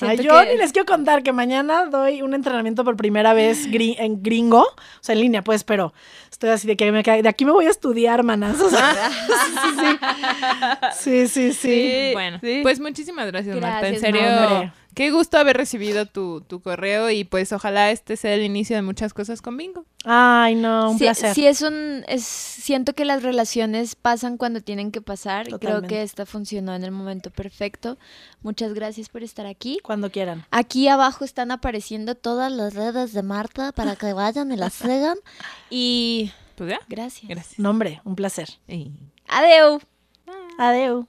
[0.02, 3.68] Ay, yo que- ni les quiero contar que mañana doy un entrenamiento por primera vez
[3.70, 5.94] gri- en gringo, o sea, en línea, pues, pero
[6.32, 8.60] estoy así de que me cae- de aquí me voy a estudiar, manas.
[8.62, 8.92] o sea,
[10.94, 12.10] sí, sí, sí, sí, sí.
[12.14, 12.60] Bueno, Sí.
[12.64, 13.88] pues muchísimas gracias, Marta.
[13.88, 14.22] En Gracias, serio,
[14.52, 14.72] hombre.
[14.98, 18.82] Qué gusto haber recibido tu, tu correo y pues ojalá este sea el inicio de
[18.82, 19.86] muchas cosas con Bingo.
[20.04, 21.36] Ay, no, un sí, placer.
[21.36, 25.84] sí es un es siento que las relaciones pasan cuando tienen que pasar y creo
[25.84, 28.00] que esta funcionó en el momento perfecto.
[28.42, 29.78] Muchas gracias por estar aquí.
[29.84, 30.46] Cuando quieran.
[30.50, 35.18] Aquí abajo están apareciendo todas las redes de Marta para que vayan y las sigan
[35.70, 36.80] y Pues ya.
[36.90, 37.30] gracias.
[37.30, 37.60] Gracias.
[37.60, 38.50] Nombre, un placer.
[38.68, 38.92] Y-
[39.28, 39.80] Adeu.
[40.58, 41.08] Adeu.